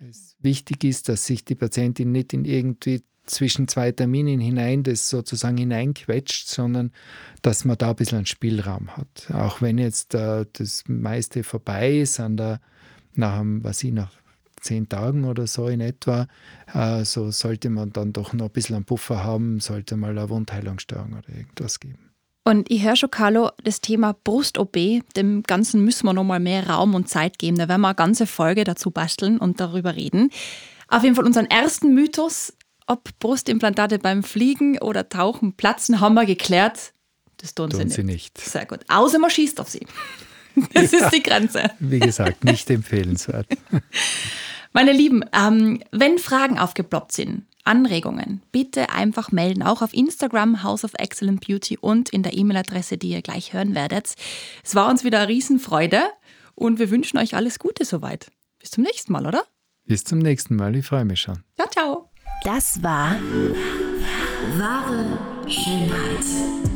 Es 0.00 0.34
wichtig 0.40 0.84
ist, 0.84 1.10
dass 1.10 1.26
sich 1.26 1.44
die 1.44 1.54
Patientin 1.54 2.10
nicht 2.10 2.32
in 2.32 2.46
irgendwie 2.46 3.02
zwischen 3.26 3.68
zwei 3.68 3.92
Terminen 3.92 4.40
hinein 4.40 4.82
das 4.82 5.08
sozusagen 5.08 5.56
hineinquetscht, 5.56 6.48
sondern 6.48 6.92
dass 7.42 7.64
man 7.64 7.78
da 7.78 7.90
ein 7.90 7.96
bisschen 7.96 8.18
einen 8.18 8.26
Spielraum 8.26 8.96
hat. 8.96 9.30
Auch 9.32 9.62
wenn 9.62 9.78
jetzt 9.78 10.14
äh, 10.14 10.46
das 10.52 10.84
meiste 10.86 11.44
vorbei 11.44 11.98
ist, 11.98 12.20
an 12.20 12.36
der, 12.36 12.60
nach, 13.14 13.42
was 13.44 13.82
ich, 13.84 13.92
nach 13.92 14.12
zehn 14.60 14.88
Tagen 14.88 15.24
oder 15.24 15.46
so 15.46 15.68
in 15.68 15.80
etwa, 15.80 16.26
äh, 16.72 17.04
so 17.04 17.30
sollte 17.30 17.70
man 17.70 17.92
dann 17.92 18.12
doch 18.12 18.32
noch 18.32 18.46
ein 18.46 18.52
bisschen 18.52 18.76
einen 18.76 18.84
Puffer 18.84 19.24
haben, 19.24 19.60
sollte 19.60 19.96
mal 19.96 20.10
eine 20.10 20.28
Wundheilungsstörung 20.28 21.12
oder 21.12 21.28
irgendwas 21.28 21.80
geben. 21.80 22.12
Und 22.44 22.70
ich 22.70 22.82
höre 22.82 22.96
schon, 22.96 23.10
Carlo, 23.10 23.50
das 23.62 23.80
Thema 23.80 24.16
Brust-OP, 24.24 24.76
dem 25.16 25.44
Ganzen 25.44 25.84
müssen 25.84 26.06
wir 26.06 26.12
nochmal 26.12 26.40
mehr 26.40 26.68
Raum 26.68 26.94
und 26.94 27.08
Zeit 27.08 27.38
geben. 27.38 27.56
Da 27.56 27.68
werden 27.68 27.82
wir 27.82 27.88
eine 27.88 27.94
ganze 27.94 28.26
Folge 28.26 28.64
dazu 28.64 28.90
basteln 28.90 29.38
und 29.38 29.60
darüber 29.60 29.94
reden. 29.94 30.30
Auf 30.88 31.04
jeden 31.04 31.14
Fall 31.14 31.24
unseren 31.24 31.46
ersten 31.46 31.94
Mythos, 31.94 32.52
ob 32.92 33.18
Brustimplantate 33.18 33.98
beim 33.98 34.22
Fliegen 34.22 34.78
oder 34.78 35.08
Tauchen 35.08 35.54
platzen, 35.54 36.00
haben 36.00 36.14
wir 36.14 36.26
geklärt. 36.26 36.92
Das 37.38 37.54
tun, 37.54 37.70
tun 37.70 37.78
sie, 37.78 37.84
nicht. 37.86 37.96
sie, 37.96 38.04
nicht. 38.04 38.38
Sehr 38.38 38.66
gut. 38.66 38.80
Außer 38.88 39.18
man 39.18 39.30
schießt 39.30 39.60
auf 39.60 39.68
sie. 39.68 39.86
Das 40.74 40.92
ja, 40.92 41.06
ist 41.06 41.14
die 41.14 41.22
Grenze. 41.22 41.70
Wie 41.78 41.98
gesagt, 41.98 42.44
nicht 42.44 42.68
empfehlenswert. 42.68 43.46
Meine 44.74 44.92
Lieben, 44.92 45.24
ähm, 45.32 45.82
wenn 45.92 46.18
Fragen 46.18 46.58
aufgeploppt 46.58 47.12
sind, 47.12 47.46
Anregungen, 47.64 48.42
bitte 48.52 48.90
einfach 48.90 49.32
melden, 49.32 49.62
auch 49.62 49.80
auf 49.80 49.94
Instagram 49.94 50.62
House 50.62 50.84
of 50.84 50.92
Excellent 50.98 51.46
Beauty 51.46 51.78
und 51.78 52.10
in 52.10 52.22
der 52.22 52.34
E-Mail-Adresse, 52.36 52.98
die 52.98 53.08
ihr 53.08 53.22
gleich 53.22 53.54
hören 53.54 53.74
werdet. 53.74 54.14
Es 54.62 54.74
war 54.74 54.90
uns 54.90 55.04
wieder 55.04 55.20
eine 55.20 55.28
Riesenfreude 55.28 56.02
und 56.54 56.78
wir 56.78 56.90
wünschen 56.90 57.18
euch 57.18 57.34
alles 57.34 57.58
Gute 57.58 57.86
soweit. 57.86 58.30
Bis 58.58 58.70
zum 58.70 58.84
nächsten 58.84 59.12
Mal, 59.12 59.26
oder? 59.26 59.44
Bis 59.84 60.04
zum 60.04 60.18
nächsten 60.18 60.56
Mal, 60.56 60.76
ich 60.76 60.86
freue 60.86 61.04
mich 61.04 61.20
schon. 61.20 61.42
Ciao, 61.56 61.68
ciao. 61.68 62.11
Das 62.44 62.82
war 62.82 63.16
wahre 64.56 65.18
Schönheit. 65.46 66.24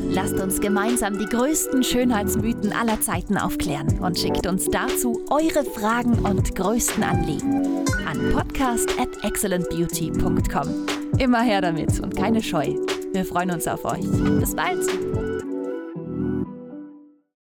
Lasst 0.09 0.35
uns 0.35 0.61
gemeinsam 0.61 1.19
die 1.19 1.27
größten 1.27 1.83
Schönheitsmythen 1.83 2.73
aller 2.73 3.01
Zeiten 3.01 3.37
aufklären 3.37 3.99
und 3.99 4.19
schickt 4.19 4.47
uns 4.47 4.67
dazu 4.67 5.25
eure 5.31 5.65
Fragen 5.65 6.21
und 6.21 6.55
größten 6.55 7.03
Anliegen 7.03 7.85
an 8.07 8.33
podcast 8.33 8.89
at 9.01 9.09
excellentbeauty.com. 9.25 10.87
Immer 11.19 11.43
her 11.43 11.61
damit 11.61 11.99
und 12.01 12.17
keine 12.17 12.43
Scheu. 12.43 12.75
Wir 13.13 13.25
freuen 13.25 13.51
uns 13.51 13.67
auf 13.67 13.85
euch. 13.85 14.05
Bis 14.39 14.55
bald! 14.55 15.36